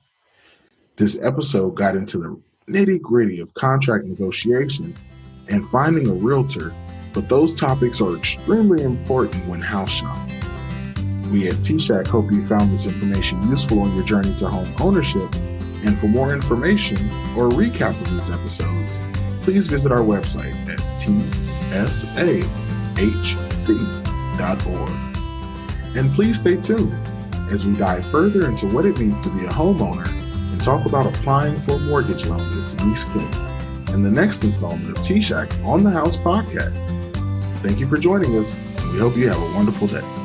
This 0.95 1.19
episode 1.21 1.75
got 1.75 1.95
into 1.95 2.17
the 2.17 2.41
nitty 2.71 3.01
gritty 3.01 3.39
of 3.39 3.53
contract 3.53 4.05
negotiation 4.05 4.95
and 5.51 5.69
finding 5.69 6.07
a 6.07 6.13
realtor, 6.13 6.73
but 7.13 7.29
those 7.29 7.53
topics 7.53 8.01
are 8.01 8.15
extremely 8.15 8.83
important 8.83 9.45
when 9.47 9.59
house 9.59 9.91
shopping. 9.91 10.39
We 11.31 11.49
at 11.49 11.61
T-Shack 11.61 12.07
hope 12.07 12.31
you 12.31 12.45
found 12.47 12.71
this 12.71 12.87
information 12.87 13.47
useful 13.47 13.79
on 13.79 13.95
your 13.95 14.05
journey 14.05 14.35
to 14.37 14.47
home 14.47 14.71
ownership 14.79 15.33
And 15.83 15.99
for 15.99 16.07
more 16.07 16.33
information 16.33 16.97
or 17.35 17.47
a 17.47 17.51
recap 17.51 17.99
of 17.99 18.11
these 18.11 18.31
episodes, 18.31 18.97
please 19.41 19.67
visit 19.67 19.91
our 19.91 19.99
website 19.99 20.55
at 20.69 20.79
tsahc.org. 20.99 21.57
And 25.95 26.11
please 26.13 26.39
stay 26.39 26.55
tuned 26.57 26.93
as 27.51 27.65
we 27.65 27.73
dive 27.75 28.05
further 28.07 28.47
into 28.47 28.67
what 28.67 28.85
it 28.85 28.97
means 28.97 29.23
to 29.23 29.29
be 29.29 29.45
a 29.45 29.49
homeowner 29.49 30.07
and 30.07 30.63
talk 30.63 30.85
about 30.85 31.05
applying 31.05 31.61
for 31.61 31.73
a 31.73 31.79
mortgage 31.79 32.25
loan 32.25 32.39
with 32.39 32.77
Denise 32.77 33.03
King 33.05 33.29
in 33.89 34.01
the 34.01 34.11
next 34.11 34.43
installment 34.43 34.97
of 34.97 35.03
T-Shack's 35.03 35.59
On 35.59 35.83
the 35.83 35.91
House 35.91 36.17
podcast. 36.17 36.91
Thank 37.61 37.79
you 37.79 37.87
for 37.87 37.97
joining 37.97 38.37
us, 38.37 38.55
and 38.55 38.91
we 38.91 38.99
hope 38.99 39.15
you 39.15 39.29
have 39.29 39.41
a 39.41 39.55
wonderful 39.55 39.87
day. 39.87 40.22